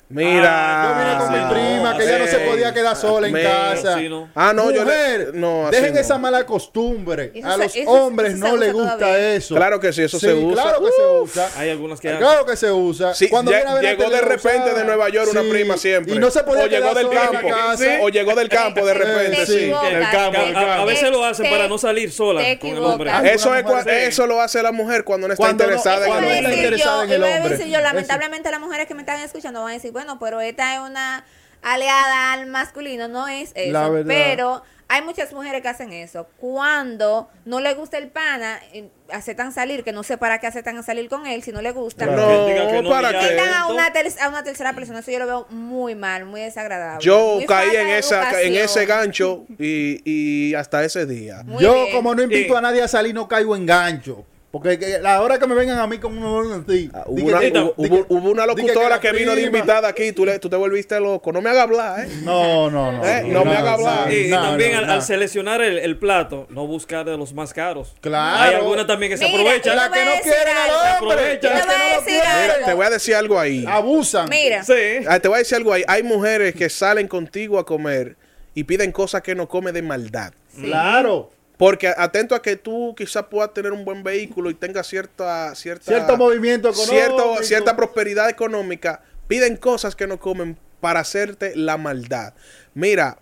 Mira. 0.09 0.85
Yo 0.89 1.05
vine 1.05 1.19
con 1.19 1.27
sí, 1.29 1.33
mi 1.35 1.55
prima, 1.55 1.97
que 1.97 2.05
ella 2.05 2.19
no 2.19 2.27
se 2.27 2.39
podía 2.39 2.75
quedar 2.75 2.97
sola 2.97 3.29
en 3.29 3.35
casa. 3.35 3.99
sí, 3.99 4.09
no. 4.09 4.29
Ah, 4.35 4.53
no, 4.53 4.71
yo 4.71 4.85
le- 4.85 4.85
Mujer, 4.85 5.31
no, 5.35 5.67
así 5.69 5.77
dejen 5.77 5.95
no. 5.95 6.01
esa 6.01 6.19
mala 6.19 6.45
costumbre. 6.47 7.33
Eso 7.35 7.49
a 7.49 7.53
se- 7.53 7.59
los 7.59 7.77
eso- 7.77 7.91
hombres 7.91 8.37
no 8.37 8.57
les 8.57 8.73
gusta 8.73 8.99
todavía. 8.99 9.35
eso. 9.35 9.55
Claro 9.55 9.81
que 9.81 9.93
sí, 9.93 10.03
eso 10.03 10.19
se 10.19 10.33
usa. 10.35 10.63
Claro 10.63 10.85
que 10.85 10.91
se 10.93 11.07
usa. 11.23 11.51
Hay 11.57 11.71
algunas 11.71 12.01
que 12.01 12.17
Claro 12.17 12.45
que 12.47 12.57
se 12.57 12.71
usa. 12.71 13.15
Sí, 13.15 13.29
Cuando 13.29 13.51
viene 13.51 13.67
a 13.71 13.75
ver 13.75 13.85
llegó 13.97 14.11
de 14.11 14.21
repente 14.21 14.75
de 14.75 14.85
Nueva 14.85 15.09
York 15.09 15.29
una 15.31 15.43
Sí, 15.43 15.49
prima 15.51 15.77
siempre. 15.77 16.15
Y 16.15 16.19
no 16.19 16.31
se 16.31 16.43
podía 16.45 16.65
o 16.65 16.67
llegó 16.67 16.83
quedar 16.91 16.95
del 16.97 17.07
sola 17.07 17.21
en 17.25 17.31
campo. 17.33 17.49
la 17.49 17.55
casa. 17.57 17.77
Sí, 17.85 17.91
O 18.03 18.09
llegó 18.09 18.35
del 18.35 18.49
campo 18.49 18.85
de 18.87 18.95
repente, 18.95 19.37
Te 19.37 19.47
sí. 19.47 19.53
sí. 19.53 19.59
equivocas, 19.65 19.91
Del 19.93 20.11
campo, 20.11 20.39
te- 20.39 20.45
del 20.45 20.55
campo. 20.55 20.71
A, 20.73 20.85
veces 20.85 21.11
lo 21.11 21.25
hacen 21.25 21.51
para 21.51 21.69
no 21.69 21.79
salir 21.79 22.13
sola 22.13 22.43
con 22.61 22.71
el 22.71 22.79
hombre. 22.85 23.11
Eso, 23.33 23.55
es 23.55 23.65
eso 23.87 24.27
lo 24.27 24.41
hace 24.41 24.63
la 24.63 24.73
mujer 24.73 25.05
cuando 25.05 25.29
no 25.29 25.35
está 25.35 25.47
no- 25.47 25.51
interesada 25.53 26.07
cuando 26.07 26.31
en 26.31 26.43
no 26.43 26.49
el 26.51 26.75
está 26.75 27.01
hombre. 27.01 27.71
yo, 27.71 27.81
lamentablemente 27.81 28.51
las 28.51 28.61
mujeres 28.61 28.87
que 28.87 28.95
me 28.95 29.03
están 29.03 29.21
escuchando 29.21 29.63
van 29.63 29.71
a 29.71 29.75
decir, 29.75 29.93
bueno, 29.95 30.19
pero 30.19 30.43
esta 30.43 30.75
es 30.75 30.81
una 30.81 31.25
aliada 31.63 32.35
al 32.35 32.45
masculino, 32.47 33.09
no 33.09 33.27
es 33.27 33.53
eso. 33.55 33.73
La 33.73 33.89
verdad. 33.89 34.07
Pero 34.07 34.63
hay 34.87 35.01
muchas 35.01 35.33
mujeres 35.33 35.63
que 35.63 35.69
hacen 35.69 35.93
eso. 35.95 36.27
Cuando 36.37 37.31
no 37.47 37.59
le 37.61 37.73
gusta 37.73 37.97
el 37.97 38.09
pana, 38.09 38.61
eh, 38.75 38.91
aceptan 39.11 39.51
salir, 39.51 39.83
que 39.83 39.91
no 39.93 40.03
sé 40.03 40.19
para 40.19 40.39
qué 40.41 40.47
aceptan 40.47 40.83
salir 40.85 41.09
con 41.09 41.27
él, 41.27 41.43
si 41.43 41.53
no 41.53 41.63
le 41.63 41.73
gusta. 41.73 42.05
No, 42.05 42.13
Que 42.47 42.83
no, 42.83 42.91
¿para 42.91 43.11
qué? 43.19 43.25
Invitan 43.29 43.55
a 43.55 43.67
una, 43.69 43.93
ter- 43.95 44.13
a 44.21 44.29
una 44.29 44.45
tercera 44.45 44.75
persona, 44.75 44.99
eso 44.99 45.11
yo 45.11 45.19
lo 45.21 45.27
veo 45.27 45.47
muy 45.49 45.95
mal, 45.95 46.27
muy 46.27 46.43
desagradable. 46.43 47.03
Yo 47.03 47.37
Muy 47.37 47.47
caí 47.47 47.75
en 47.75 47.89
esa 47.89 48.43
en 48.43 48.55
ese 48.57 48.85
gancho 48.85 49.47
y, 49.59 50.03
y 50.05 50.55
hasta 50.55 50.85
ese 50.85 51.07
día. 51.07 51.43
Muy 51.45 51.63
Yo, 51.63 51.73
bien. 51.73 51.93
como 51.97 52.15
no 52.15 52.23
invito 52.23 52.53
Sí. 52.53 52.59
a 52.59 52.61
nadie 52.61 52.83
a 52.83 52.89
salir, 52.89 53.15
no 53.15 53.27
caigo 53.27 53.57
en 53.57 53.65
gancho. 53.65 54.27
Porque 54.55 54.79
que- 54.79 55.01
la 55.01 55.21
hora 55.21 55.37
que 55.41 55.49
me 55.49 55.55
vengan 55.57 55.81
a 55.81 55.87
mí 55.89 55.99
como 55.99 56.39
uno 56.39 56.63
así. 56.65 56.89
Ah, 56.95 57.03
Hubo 57.07 57.27
una, 57.27 57.41
que- 57.41 57.51
hubo, 57.77 58.31
una 58.31 58.43
que- 58.43 58.47
locutora 58.47 59.01
que, 59.01 59.11
vino 59.11 59.35
de 59.35 59.43
invitada 59.43 59.89
aquí, 59.89 60.13
tú, 60.13 60.25
le, 60.25 60.39
tú 60.39 60.49
te 60.49 60.55
volviste 60.55 61.01
loco. 61.01 61.33
No 61.33 61.43
me 61.43 61.51
haga 61.51 61.63
hablar, 61.63 62.05
¿eh? 62.07 62.09
No, 62.23 62.71
no, 62.71 62.93
no. 62.93 63.05
Eh, 63.05 63.25
no 63.27 63.45
me 63.45 63.57
haga 63.57 63.73
hablar. 63.73 64.13
Y, 64.13 64.27
y 64.27 64.29
no, 64.29 64.41
también 64.41 64.73
no, 64.75 64.79
al, 64.79 64.87
no. 64.87 64.93
al 64.93 65.03
seleccionar 65.03 65.61
el, 65.61 65.79
el 65.81 65.99
plato, 65.99 66.47
no 66.51 66.69
buscar 66.69 67.05
de 67.05 67.17
los 67.17 67.35
más 67.35 67.53
caros. 67.53 67.97
Claro. 68.01 68.43
Hay 68.45 68.55
algunas 68.55 68.87
también 68.87 69.11
que 69.11 69.19
se 69.19 69.25
Mira, 69.25 69.41
aprovechan. 69.41 69.75
La 69.77 69.91
que 69.91 69.99
te 69.99 69.99
voy 69.99 70.05
no 70.07 70.13
a 70.13 70.15
decir 70.15 70.33
quieren 70.33 70.57
al 70.57 70.71
algo. 70.71 71.09
hombre. 71.09 71.17
Voy 71.17 71.25
a 71.25 71.97
decir 71.99 72.21
algo. 72.23 72.65
Te 72.65 72.75
voy 72.75 72.87
a 72.87 72.91
decir 72.91 73.15
algo 73.17 73.41
ahí. 73.41 73.65
Abusan. 73.67 74.29
Mira, 74.31 74.63
Sí. 74.63 74.73
Ah, 75.09 75.19
te 75.19 75.27
voy 75.27 75.35
a 75.35 75.39
decir 75.39 75.57
algo 75.57 75.73
ahí. 75.73 75.83
Hay 75.89 76.05
mujeres 76.05 76.55
que 76.55 76.69
salen 76.71 77.09
contigo 77.09 77.59
a 77.59 77.67
comer 77.67 78.17
y 78.55 78.63
piden 78.63 78.93
cosas 78.93 79.21
que 79.23 79.35
no 79.35 79.49
come 79.49 79.73
de 79.73 79.83
maldad. 79.83 80.33
Claro. 80.61 81.31
Porque 81.57 81.89
atento 81.89 82.35
a 82.35 82.43
que 82.43 82.57
tú 82.57 82.95
quizás 82.97 83.25
puedas 83.31 83.55
tener 83.55 83.73
un 83.73 83.85
buen 83.85 84.03
vehículo 84.03 84.51
y 84.51 84.55
tengas 84.55 84.87
cierta, 84.89 85.55
cierta 85.55 85.85
Cierto 85.85 86.17
movimiento 86.17 86.69
económico. 86.71 86.93
cierto- 86.95 87.43
cierta 87.43 87.77
prosperidad 87.77 88.29
económica, 88.29 89.03
piden 89.29 89.57
cosas 89.57 89.95
que 89.95 90.07
no 90.07 90.19
comen 90.19 90.59
para 90.81 91.01
hacerte 91.01 91.55
la 91.57 91.77
maldad. 91.77 92.35
Mira, 92.75 93.19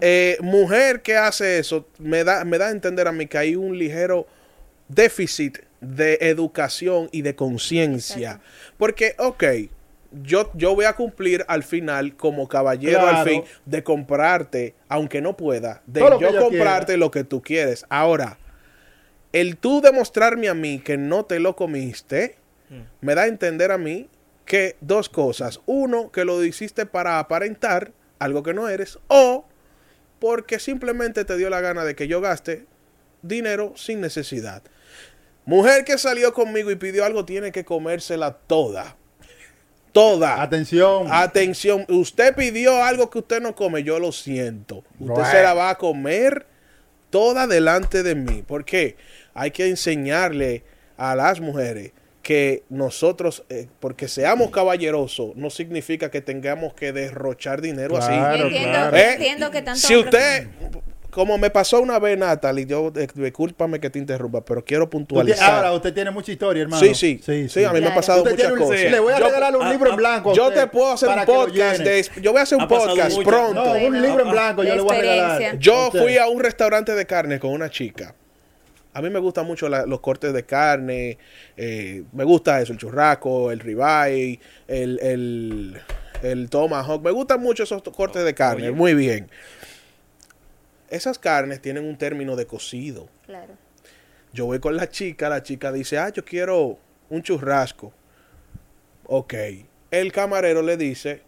eh, 0.00 0.36
mujer 0.40 1.02
que 1.02 1.16
hace 1.16 1.58
eso, 1.58 1.86
me 1.98 2.24
da, 2.24 2.44
me 2.44 2.58
da 2.58 2.68
a 2.68 2.70
entender 2.70 3.06
a 3.06 3.12
mí 3.12 3.26
que 3.26 3.38
hay 3.38 3.54
un 3.56 3.78
ligero 3.78 4.26
déficit 4.88 5.58
de 5.80 6.18
educación 6.22 7.08
y 7.12 7.22
de 7.22 7.34
conciencia. 7.36 8.40
Porque, 8.78 9.14
ok, 9.18 9.44
yo, 10.12 10.50
yo 10.54 10.74
voy 10.74 10.84
a 10.84 10.94
cumplir 10.94 11.44
al 11.48 11.62
final 11.62 12.16
como 12.16 12.48
caballero 12.48 13.06
al 13.06 13.26
fin 13.26 13.44
de 13.64 13.82
comprarte, 13.82 14.74
aunque 14.88 15.20
no 15.20 15.36
pueda, 15.36 15.82
de 15.86 16.00
yo 16.00 16.38
comprarte 16.38 16.86
quiera. 16.86 16.98
lo 16.98 17.10
que 17.10 17.24
tú 17.24 17.42
quieres. 17.42 17.84
Ahora, 17.88 18.38
el 19.32 19.56
tú 19.56 19.80
demostrarme 19.80 20.48
a 20.48 20.54
mí 20.54 20.80
que 20.80 20.96
no 20.96 21.24
te 21.24 21.38
lo 21.38 21.56
comiste, 21.56 22.36
me 23.00 23.14
da 23.14 23.22
a 23.22 23.26
entender 23.26 23.72
a 23.72 23.78
mí 23.78 24.08
que 24.44 24.76
dos 24.80 25.08
cosas. 25.08 25.60
Uno, 25.66 26.10
que 26.10 26.24
lo 26.24 26.44
hiciste 26.44 26.86
para 26.86 27.18
aparentar 27.18 27.92
algo 28.18 28.42
que 28.42 28.54
no 28.54 28.68
eres, 28.68 28.98
o 29.08 29.44
porque 30.18 30.58
simplemente 30.58 31.24
te 31.24 31.36
dio 31.36 31.48
la 31.50 31.60
gana 31.60 31.84
de 31.84 31.94
que 31.94 32.06
yo 32.06 32.20
gaste 32.20 32.66
dinero 33.22 33.72
sin 33.76 34.00
necesidad. 34.00 34.62
Mujer 35.44 35.84
que 35.84 35.98
salió 35.98 36.32
conmigo 36.32 36.70
y 36.70 36.76
pidió 36.76 37.04
algo 37.04 37.24
tiene 37.24 37.50
que 37.52 37.64
comérsela 37.64 38.34
toda. 38.34 38.96
Toda. 39.92 40.40
Atención. 40.42 41.06
Atención, 41.10 41.84
usted 41.88 42.34
pidió 42.34 42.82
algo 42.82 43.10
que 43.10 43.18
usted 43.18 43.40
no 43.40 43.54
come, 43.54 43.82
yo 43.82 43.98
lo 43.98 44.12
siento. 44.12 44.84
Usted 44.98 45.14
Right. 45.22 45.26
se 45.32 45.42
la 45.42 45.54
va 45.54 45.70
a 45.70 45.78
comer 45.78 46.46
toda 47.10 47.46
delante 47.46 48.02
de 48.02 48.14
mí. 48.14 48.44
porque 48.46 48.96
Hay 49.34 49.50
que 49.52 49.68
enseñarle 49.68 50.64
a 50.96 51.14
las 51.14 51.40
mujeres 51.40 51.92
que 52.22 52.64
nosotros, 52.68 53.44
eh, 53.48 53.66
porque 53.80 54.06
seamos 54.08 54.50
caballerosos, 54.50 55.34
no 55.36 55.48
significa 55.50 56.10
que 56.10 56.20
tengamos 56.20 56.74
que 56.74 56.92
derrochar 56.92 57.60
dinero 57.62 57.94
Claro, 57.96 58.34
así. 58.36 58.42
Entiendo, 58.42 58.96
Eh, 58.96 59.12
entiendo 59.14 59.50
que 59.50 59.62
tanto 59.62 59.80
Si 59.80 59.96
usted, 59.96 60.48
como 61.10 61.36
me 61.38 61.50
pasó 61.50 61.80
una 61.80 61.98
vez, 61.98 62.16
Natalie, 62.18 62.66
yo, 62.66 62.92
eh, 62.96 63.08
discúlpame 63.14 63.80
que 63.80 63.90
te 63.90 63.98
interrumpa, 63.98 64.44
pero 64.44 64.64
quiero 64.64 64.88
puntualizar. 64.88 65.50
Ahora, 65.56 65.72
usted 65.72 65.92
tiene 65.92 66.10
mucha 66.10 66.30
historia, 66.32 66.62
hermano. 66.62 66.80
Sí, 66.82 66.94
sí, 66.94 67.20
sí, 67.48 67.64
a 67.64 67.72
mí 67.72 67.80
me 67.80 67.88
ha 67.88 67.94
pasado 67.94 68.22
Usted 68.22 68.32
muchas 68.36 68.52
un- 68.52 68.58
cosas. 68.58 68.80
Le 68.80 68.98
voy 69.00 69.12
a 69.12 69.18
Yo- 69.18 69.26
regalar 69.26 69.56
un 69.56 69.62
ah, 69.66 69.70
libro 69.72 69.88
en 69.88 69.94
ah, 69.94 69.96
blanco. 69.96 70.30
a 70.30 70.34
Yo 70.34 70.48
usted 70.48 70.60
te 70.62 70.66
puedo 70.68 70.92
hacer 70.92 71.08
un 71.08 71.24
podcast 71.24 71.80
de, 71.80 72.06
yo 72.22 72.30
voy 72.32 72.40
a 72.40 72.42
hacer 72.42 72.58
un 72.58 72.68
podcast 72.68 73.16
mucho. 73.16 73.28
pronto. 73.28 73.64
No, 73.64 73.72
un 73.86 74.02
libro 74.02 74.24
en 74.24 74.30
blanco 74.30 74.62
yo 74.64 74.74
le 74.76 74.82
voy 74.82 74.96
a 74.96 75.00
regalar. 75.00 75.58
Yo 75.58 75.90
fui 75.90 76.16
a 76.16 76.28
un 76.28 76.40
restaurante 76.40 76.94
de 76.94 77.06
carne 77.06 77.38
con 77.40 77.50
una 77.50 77.68
chica. 77.70 78.14
A 78.92 79.00
mí 79.02 79.08
me 79.08 79.20
gustan 79.20 79.46
mucho 79.46 79.68
la- 79.68 79.86
los 79.86 80.00
cortes 80.00 80.32
de 80.32 80.44
carne. 80.44 81.16
eh, 81.56 82.02
me 82.12 82.24
gusta 82.24 82.60
eso, 82.60 82.72
el 82.72 82.78
churrasco, 82.78 83.52
el 83.52 83.60
ribeye, 83.60 84.40
el, 84.66 84.98
el, 85.00 85.80
el 86.22 86.48
tomahawk. 86.50 87.02
Me 87.04 87.10
gustan 87.12 87.40
mucho 87.40 87.62
esos 87.62 87.82
cortes 87.82 88.24
de 88.24 88.34
carne. 88.34 88.68
Oye. 88.68 88.72
Muy 88.72 88.94
bien. 88.94 89.28
Esas 90.90 91.18
carnes 91.18 91.62
tienen 91.62 91.84
un 91.84 91.96
término 91.96 92.36
de 92.36 92.46
cocido. 92.46 93.08
Claro. 93.24 93.54
Yo 94.32 94.46
voy 94.46 94.58
con 94.60 94.76
la 94.76 94.88
chica, 94.88 95.28
la 95.28 95.42
chica 95.42 95.72
dice, 95.72 95.98
ah, 95.98 96.10
yo 96.10 96.24
quiero 96.24 96.78
un 97.08 97.22
churrasco. 97.22 97.92
Ok. 99.06 99.34
El 99.90 100.12
camarero 100.12 100.62
le 100.62 100.76
dice, 100.76 101.22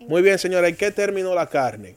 muy 0.00 0.22
bien 0.22 0.38
señora, 0.38 0.68
¿en 0.68 0.76
qué 0.76 0.90
término 0.90 1.34
la 1.34 1.46
carne? 1.46 1.96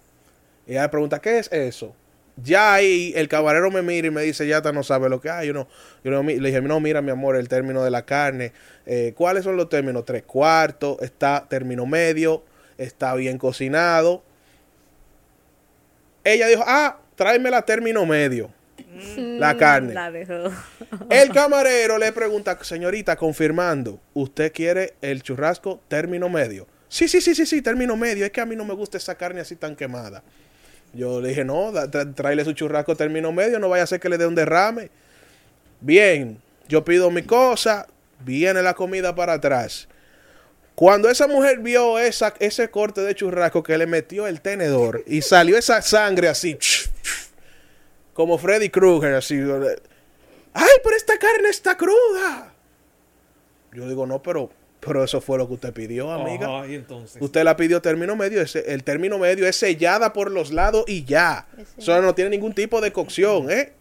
Y 0.67 0.71
ella 0.71 0.83
le 0.83 0.89
pregunta, 0.89 1.19
¿qué 1.19 1.39
es 1.39 1.51
eso? 1.51 1.95
Ya 2.41 2.73
ahí 2.73 3.11
el 3.15 3.27
camarero 3.27 3.69
me 3.71 3.81
mira 3.81 4.07
y 4.07 4.11
me 4.11 4.21
dice, 4.21 4.47
ya 4.47 4.57
está, 4.57 4.71
no 4.71 4.83
sabe 4.83 5.09
lo 5.09 5.19
que 5.19 5.29
hay. 5.29 5.47
Yo 5.47 5.53
no, 5.53 5.67
yo 6.03 6.11
no, 6.11 6.23
le 6.23 6.39
dije, 6.39 6.61
no, 6.61 6.79
mira 6.79 7.01
mi 7.01 7.11
amor, 7.11 7.35
el 7.35 7.49
término 7.49 7.83
de 7.83 7.91
la 7.91 8.05
carne. 8.05 8.53
Eh, 8.85 9.13
¿Cuáles 9.15 9.43
son 9.43 9.57
los 9.57 9.69
términos? 9.69 10.05
Tres 10.05 10.23
cuartos, 10.23 10.97
está 11.01 11.45
término 11.49 11.85
medio, 11.85 12.43
está 12.77 13.15
bien 13.15 13.37
cocinado. 13.37 14.23
Ella 16.23 16.47
dijo, 16.47 16.63
ah, 16.65 16.97
tráeme 17.15 17.49
la 17.49 17.62
término 17.62 18.05
medio. 18.05 18.51
La 19.15 19.55
carne. 19.55 19.93
La 19.93 20.12
dejó. 20.12 20.51
El 21.10 21.32
camarero 21.32 21.97
le 21.97 22.12
pregunta, 22.12 22.58
señorita, 22.62 23.15
confirmando, 23.15 23.99
¿usted 24.13 24.51
quiere 24.51 24.93
el 25.01 25.21
churrasco 25.23 25.79
término 25.88 26.27
medio? 26.29 26.67
Sí, 26.88 27.08
sí, 27.08 27.21
sí, 27.21 27.36
sí, 27.36 27.45
sí, 27.45 27.62
término 27.62 27.95
medio. 27.95 28.25
Es 28.25 28.32
que 28.32 28.41
a 28.41 28.45
mí 28.45 28.55
no 28.55 28.65
me 28.65 28.73
gusta 28.73 28.97
esa 28.97 29.15
carne 29.15 29.41
así 29.41 29.55
tan 29.55 29.75
quemada. 29.75 30.23
Yo 30.93 31.21
le 31.21 31.29
dije, 31.29 31.45
no, 31.45 31.71
tra- 31.71 32.13
tráele 32.15 32.43
su 32.43 32.53
churrasco 32.53 32.95
término 32.95 33.32
medio, 33.32 33.60
no 33.60 33.69
vaya 33.69 33.84
a 33.84 33.88
ser 33.88 33.99
que 33.99 34.10
le 34.10 34.17
dé 34.17 34.25
un 34.25 34.36
derrame. 34.36 34.89
Bien, 35.82 36.41
yo 36.67 36.84
pido 36.84 37.12
mi 37.12 37.21
cosa, 37.21 37.88
viene 38.25 38.62
la 38.62 38.73
comida 38.73 39.13
para 39.15 39.34
atrás. 39.34 39.88
Cuando 40.79 41.09
esa 41.09 41.27
mujer 41.27 41.59
vio 41.59 41.99
esa, 41.99 42.33
ese 42.39 42.69
corte 42.69 43.01
de 43.01 43.13
churrasco 43.13 43.61
que 43.61 43.77
le 43.77 43.85
metió 43.85 44.27
el 44.27 44.39
tenedor 44.39 45.03
y 45.05 45.21
salió 45.21 45.57
esa 45.57 45.81
sangre 45.81 46.29
así, 46.29 46.57
como 48.13 48.37
Freddy 48.37 48.69
Krueger, 48.69 49.15
así. 49.15 49.35
¡Ay, 50.53 50.69
pero 50.81 50.95
esta 50.95 51.17
carne 51.19 51.49
está 51.49 51.75
cruda! 51.75 52.53
Yo 53.73 53.89
digo, 53.89 54.07
no, 54.07 54.23
pero 54.23 54.49
Pero 54.79 55.03
eso 55.03 55.19
fue 55.19 55.37
lo 55.37 55.45
que 55.49 55.55
usted 55.55 55.73
pidió, 55.73 56.09
amiga. 56.13 56.65
Entonces. 56.65 57.21
Usted 57.21 57.43
la 57.43 57.57
pidió 57.57 57.81
término 57.81 58.15
medio. 58.15 58.41
ese- 58.41 58.71
el 58.73 58.85
término 58.85 59.17
medio 59.19 59.45
es 59.45 59.57
sellada 59.57 60.13
por 60.13 60.31
los 60.31 60.51
lados 60.53 60.85
y 60.87 61.03
ya. 61.03 61.45
Eso 61.77 62.01
no 62.01 62.15
tiene 62.15 62.29
ningún 62.29 62.53
tipo 62.53 62.79
de 62.79 62.93
cocción, 62.93 63.51
¿eh? 63.51 63.73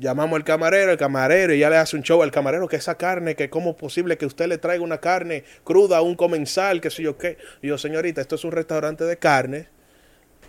Llamamos 0.00 0.38
al 0.38 0.44
camarero, 0.44 0.92
el 0.92 0.96
camarero, 0.96 1.52
y 1.52 1.58
ya 1.58 1.68
le 1.68 1.76
hace 1.76 1.94
un 1.94 2.02
show 2.02 2.22
al 2.22 2.30
camarero 2.30 2.66
que 2.66 2.76
esa 2.76 2.94
carne, 2.96 3.36
que 3.36 3.50
cómo 3.50 3.72
es 3.72 3.76
posible 3.76 4.16
que 4.16 4.24
usted 4.24 4.46
le 4.46 4.56
traiga 4.56 4.82
una 4.82 4.96
carne 4.96 5.44
cruda 5.62 5.98
a 5.98 6.00
un 6.00 6.14
comensal, 6.14 6.80
que 6.80 6.88
sé 6.88 7.02
yo 7.02 7.18
qué. 7.18 7.36
Y 7.60 7.68
yo, 7.68 7.76
señorita, 7.76 8.22
esto 8.22 8.36
es 8.36 8.44
un 8.44 8.52
restaurante 8.52 9.04
de 9.04 9.18
carne. 9.18 9.68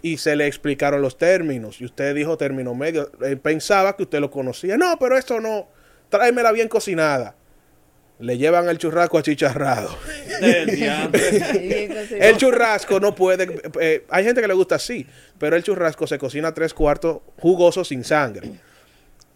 Y 0.02 0.20
se 0.20 0.38
le 0.38 0.48
explicaron 0.48 1.02
los 1.02 1.18
términos. 1.18 1.82
Y 1.82 1.86
usted 1.86 2.16
dijo 2.16 2.38
término 2.38 2.74
medio. 2.74 3.12
Él 3.22 3.40
pensaba 3.40 3.98
que 3.98 4.04
usted 4.04 4.22
lo 4.22 4.32
conocía. 4.32 4.78
No, 4.78 4.98
pero 4.98 5.18
esto 5.18 5.42
no. 5.42 5.68
Tráemela 6.08 6.54
bien 6.54 6.70
cocinada. 6.70 7.36
Le 8.20 8.38
llevan 8.38 8.70
el 8.70 8.78
churrasco 8.78 9.18
achicharrado. 9.18 9.90
El 10.42 12.38
churrasco 12.38 13.02
no 13.02 13.14
puede. 13.14 13.60
eh, 13.82 14.06
hay 14.10 14.24
gente 14.24 14.40
que 14.42 14.48
le 14.48 14.54
gusta 14.54 14.76
así, 14.76 15.06
pero 15.38 15.56
el 15.56 15.64
churrasco 15.64 16.08
se 16.08 16.18
cocina 16.18 16.54
tres 16.54 16.74
cuartos 16.74 17.20
jugoso 17.38 17.84
sin 17.84 18.04
sangre. 18.04 18.50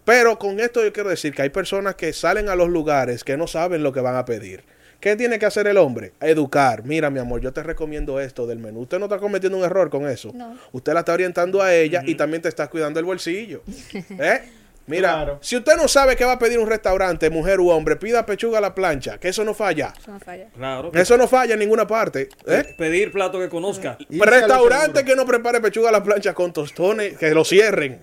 Pero 0.06 0.38
con 0.40 0.60
esto 0.60 0.84
yo 0.84 0.94
quiero 0.94 1.10
decir 1.10 1.34
que 1.34 1.42
hay 1.42 1.50
personas 1.50 1.96
que 1.96 2.14
salen 2.14 2.48
a 2.48 2.56
los 2.56 2.70
lugares 2.70 3.24
que 3.24 3.36
no 3.38 3.48
saben 3.48 3.84
lo 3.84 3.92
que 3.92 4.00
van 4.02 4.16
a 4.16 4.24
pedir. 4.26 4.64
¿Qué 5.00 5.16
tiene 5.16 5.38
que 5.38 5.46
hacer 5.46 5.68
el 5.68 5.78
hombre? 5.78 6.14
Educar. 6.22 6.84
Mira, 6.84 7.10
mi 7.10 7.20
amor, 7.20 7.42
yo 7.42 7.52
te 7.52 7.62
recomiendo 7.64 8.20
esto 8.20 8.48
del 8.48 8.60
menú. 8.60 8.82
Usted 8.82 8.98
no 8.98 9.06
está 9.06 9.18
cometiendo 9.20 9.58
un 9.58 9.64
error 9.64 9.90
con 9.90 10.08
eso. 10.08 10.32
No. 10.34 10.58
Usted 10.72 10.94
la 10.94 11.00
está 11.00 11.14
orientando 11.14 11.62
a 11.62 11.74
ella 11.76 12.02
y 12.06 12.16
también 12.16 12.42
te 12.42 12.50
está 12.50 12.68
cuidando 12.70 13.00
el 13.00 13.06
bolsillo. 13.06 13.62
¿Eh? 13.94 14.42
Mira, 14.88 15.14
Claro. 15.14 15.40
si 15.42 15.58
usted 15.58 15.76
no 15.78 15.88
sabe 15.88 16.16
qué 16.16 16.24
va 16.26 16.34
a 16.34 16.40
pedir 16.40 16.60
un 16.60 16.68
restaurante, 16.68 17.32
mujer 17.32 17.60
u 17.60 17.70
hombre, 17.72 17.96
pida 17.96 18.24
pechuga 18.26 18.60
a 18.60 18.62
la 18.62 18.76
plancha, 18.76 19.20
que 19.20 19.30
eso 19.30 19.44
no 19.44 19.56
falla. 19.56 19.94
Eso 20.00 20.12
no 20.12 20.20
falla. 20.20 20.48
Claro. 20.56 20.92
Eso 20.94 21.18
no 21.18 21.28
falla 21.28 21.54
en 21.54 21.60
ninguna 21.60 21.88
parte. 21.88 22.30
¿eh? 22.46 22.76
Pedir 22.78 23.12
plato 23.12 23.40
que 23.40 23.50
conozca. 23.50 23.98
Restaurante 24.10 25.04
que 25.04 25.16
no 25.16 25.26
prepare 25.26 25.60
pechuga 25.60 25.90
a 25.90 25.92
la 25.92 26.04
plancha 26.04 26.34
con 26.36 26.54
tostones, 26.54 27.18
que 27.18 27.32
lo 27.32 27.44
cierren. 27.44 28.00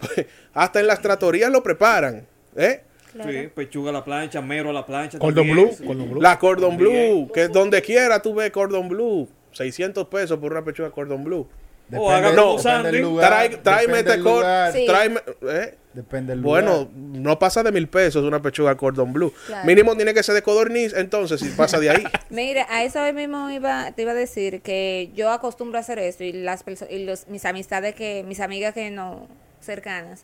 Hasta 0.54 0.80
en 0.80 0.86
las 0.86 1.00
tratorías 1.00 1.50
lo 1.50 1.62
preparan. 1.62 2.26
¿eh? 2.56 2.82
Claro. 3.12 3.30
Sí, 3.32 3.48
pechuga 3.54 3.90
a 3.90 3.92
la 3.94 4.04
plancha, 4.04 4.40
mero 4.42 4.70
a 4.70 4.72
la 4.72 4.84
plancha. 4.84 5.18
Cordon 5.18 5.46
también. 5.46 5.68
blue. 5.68 5.86
Cordon 5.86 6.10
blue. 6.10 6.20
La 6.20 6.38
cordon 6.38 6.70
También. 6.76 6.90
blue, 7.26 7.32
que 7.32 7.48
donde 7.48 7.80
quiera 7.82 8.20
tú 8.20 8.34
ves 8.34 8.50
cordon 8.50 8.88
blue. 8.88 9.28
600 9.52 10.06
pesos 10.08 10.38
por 10.38 10.52
una 10.52 10.62
pechuga 10.62 10.90
cordon 10.90 11.24
blue. 11.24 11.48
O 11.94 12.10
haga 12.10 12.32
No, 12.32 12.56
depende 12.56 12.98
lugar, 13.00 13.32
Trae- 13.32 13.62
tráeme 13.62 13.98
depende 13.98 14.10
este 14.10 14.22
lugar, 14.22 14.72
Sí. 14.72 14.86
Tráeme, 14.86 15.20
¿eh? 15.48 15.74
Depende 15.94 16.32
del 16.32 16.42
lugar. 16.42 16.64
Bueno, 16.64 16.90
no 16.94 17.38
pasa 17.38 17.62
de 17.62 17.70
mil 17.72 17.88
pesos 17.88 18.24
una 18.24 18.42
pechuga 18.42 18.76
cordon 18.76 19.12
blue. 19.12 19.32
Claro. 19.46 19.64
Mínimo 19.64 19.94
tiene 19.96 20.12
que 20.12 20.22
ser 20.22 20.34
de 20.34 20.42
codorniz, 20.42 20.92
entonces, 20.94 21.40
si 21.40 21.48
pasa 21.50 21.78
de 21.78 21.90
ahí. 21.90 22.04
Mira, 22.28 22.66
a 22.68 22.82
eso 22.84 23.00
mismo 23.14 23.48
iba, 23.50 23.92
te 23.92 24.02
iba 24.02 24.10
a 24.10 24.14
decir 24.14 24.60
que 24.62 25.10
yo 25.14 25.30
acostumbro 25.30 25.78
a 25.78 25.80
hacer 25.80 25.98
esto 26.00 26.24
y 26.24 26.32
las 26.32 26.64
y 26.90 27.04
los, 27.04 27.28
mis 27.28 27.44
amistades 27.44 27.94
que, 27.94 28.24
mis 28.26 28.40
amigas 28.40 28.74
que 28.74 28.90
no 28.90 29.28
cercanas, 29.66 30.22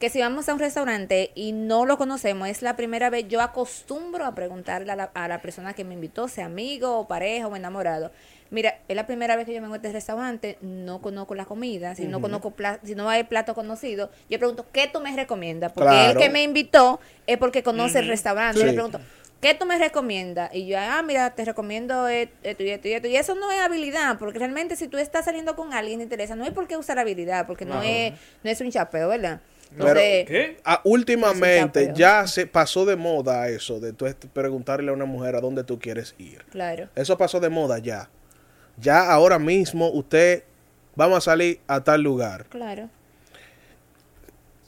que 0.00 0.10
si 0.10 0.20
vamos 0.20 0.48
a 0.48 0.54
un 0.54 0.60
restaurante 0.60 1.32
y 1.34 1.52
no 1.52 1.84
lo 1.84 1.98
conocemos, 1.98 2.48
es 2.48 2.62
la 2.62 2.76
primera 2.76 3.10
vez, 3.10 3.26
yo 3.28 3.40
acostumbro 3.40 4.24
a 4.24 4.34
preguntarle 4.34 4.92
a 4.92 4.96
la, 4.96 5.04
a 5.14 5.26
la 5.28 5.40
persona 5.42 5.74
que 5.74 5.84
me 5.84 5.94
invitó, 5.94 6.28
sea 6.28 6.46
amigo 6.46 6.98
o 6.98 7.08
pareja 7.08 7.48
o 7.48 7.56
enamorado. 7.56 8.12
Mira, 8.50 8.78
es 8.88 8.96
la 8.96 9.06
primera 9.06 9.36
vez 9.36 9.44
que 9.44 9.52
yo 9.52 9.60
vengo 9.60 9.74
a 9.74 9.76
este 9.76 9.92
restaurante, 9.92 10.56
no 10.62 11.02
conozco 11.02 11.34
la 11.34 11.44
comida, 11.44 11.94
si 11.94 12.06
no 12.06 12.20
conozco 12.22 12.54
si 12.82 12.94
no 12.94 13.10
hay 13.10 13.24
plato 13.24 13.54
conocido, 13.54 14.10
yo 14.30 14.38
pregunto, 14.38 14.64
¿qué 14.72 14.88
tú 14.90 15.00
me 15.00 15.14
recomiendas? 15.14 15.72
Porque 15.72 15.90
Claro. 15.90 16.12
el 16.12 16.16
que 16.16 16.30
me 16.30 16.42
invitó 16.44 16.98
es 17.26 17.36
porque 17.36 17.62
conoce 17.62 17.98
el 17.98 18.06
restaurante. 18.06 18.58
Yo 18.58 18.64
le 18.64 18.72
pregunto, 18.72 19.00
¿Qué 19.40 19.54
tú 19.54 19.66
me 19.66 19.78
recomiendas? 19.78 20.52
Y 20.52 20.66
yo, 20.66 20.78
ah, 20.80 21.00
mira, 21.02 21.30
te 21.34 21.44
recomiendo 21.44 22.08
esto 22.08 22.62
y 22.62 22.70
esto 22.70 22.88
y 22.88 22.92
esto. 22.92 23.08
Y 23.08 23.16
eso 23.16 23.36
no 23.36 23.52
es 23.52 23.60
habilidad, 23.60 24.18
porque 24.18 24.38
realmente 24.40 24.74
si 24.74 24.88
tú 24.88 24.98
estás 24.98 25.26
saliendo 25.26 25.54
con 25.54 25.72
alguien 25.72 25.98
te 25.98 26.04
interesa, 26.04 26.34
no 26.34 26.44
hay 26.44 26.50
por 26.50 26.66
qué 26.66 26.76
usar 26.76 26.98
habilidad, 26.98 27.46
porque 27.46 27.64
no 27.64 27.80
es 27.82 28.14
no 28.42 28.50
es 28.50 28.60
un 28.60 28.70
chapeo, 28.70 29.08
¿verdad? 29.08 29.40
Entonces, 29.70 30.26
¿Qué? 30.26 30.60
Ah, 30.64 30.80
últimamente 30.84 31.92
ya 31.94 32.26
se 32.26 32.46
pasó 32.46 32.84
de 32.84 32.96
moda 32.96 33.48
eso, 33.48 33.78
de 33.80 33.92
tú 33.92 34.06
preguntarle 34.32 34.90
a 34.90 34.94
una 34.94 35.04
mujer 35.04 35.36
a 35.36 35.40
dónde 35.40 35.62
tú 35.62 35.78
quieres 35.78 36.14
ir. 36.18 36.44
claro. 36.50 36.88
Eso 36.94 37.16
pasó 37.16 37.38
de 37.38 37.48
moda 37.48 37.78
ya. 37.78 38.08
Ya 38.78 39.10
ahora 39.10 39.38
mismo 39.38 39.90
usted, 39.90 40.44
vamos 40.94 41.18
a 41.18 41.20
salir 41.20 41.60
a 41.66 41.82
tal 41.82 42.02
lugar. 42.02 42.46
Claro. 42.46 42.88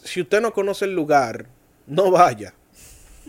Si 0.02 0.20
usted 0.20 0.40
no 0.40 0.52
conoce 0.52 0.84
el 0.84 0.94
lugar, 0.94 1.46
no 1.86 2.10
vaya. 2.10 2.54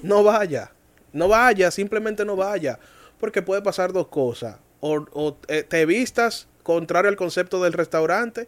No 0.04 0.24
vaya. 0.24 0.72
No 1.14 1.28
vaya, 1.28 1.72
simplemente 1.72 2.26
no 2.26 2.36
vaya. 2.36 2.80
Porque 3.20 3.42
puede 3.42 3.62
pasar 3.62 3.94
dos 3.94 4.08
cosas. 4.08 4.58
O, 4.80 5.38
eh, 5.48 5.64
te 5.64 5.86
vistas 5.86 6.48
contrario 6.64 7.10
al 7.10 7.16
concepto 7.16 7.62
del 7.64 7.74
restaurante. 7.74 8.48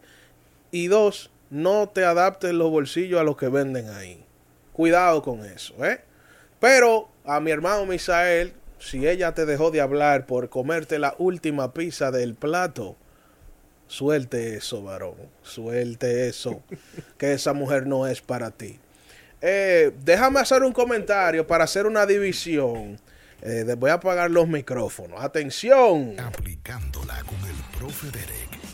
Y 0.70 0.88
dos, 0.88 1.30
no 1.50 1.88
te 1.88 2.04
adaptes 2.04 2.52
los 2.52 2.70
bolsillos 2.70 3.20
a 3.20 3.24
lo 3.24 3.36
que 3.36 3.48
venden 3.48 3.88
ahí. 3.90 4.24
Cuidado 4.72 5.22
con 5.22 5.44
eso, 5.44 5.84
¿eh? 5.84 6.00
Pero 6.58 7.08
a 7.24 7.38
mi 7.40 7.50
hermano 7.50 7.86
Misael, 7.86 8.54
si 8.78 9.06
ella 9.06 9.34
te 9.34 9.46
dejó 9.46 9.70
de 9.70 9.80
hablar 9.80 10.26
por 10.26 10.48
comerte 10.48 10.98
la 10.98 11.14
última 11.18 11.72
pizza 11.72 12.10
del 12.10 12.34
plato, 12.34 12.96
suelte 13.86 14.56
eso, 14.56 14.82
varón. 14.82 15.14
Suelte 15.42 16.26
eso. 16.28 16.62
que 17.18 17.34
esa 17.34 17.52
mujer 17.52 17.86
no 17.86 18.06
es 18.06 18.20
para 18.20 18.50
ti. 18.50 18.80
Eh, 19.46 19.92
déjame 20.00 20.40
hacer 20.40 20.62
un 20.62 20.72
comentario 20.72 21.46
para 21.46 21.64
hacer 21.64 21.84
una 21.84 22.06
división. 22.06 22.98
Eh, 23.42 23.74
voy 23.76 23.90
a 23.90 23.94
apagar 23.94 24.30
los 24.30 24.48
micrófonos. 24.48 25.22
Atención. 25.22 26.18
Aplicándola 26.18 27.22
con 27.24 27.38
el 27.46 27.78
profe 27.78 28.06
Derek. 28.06 28.73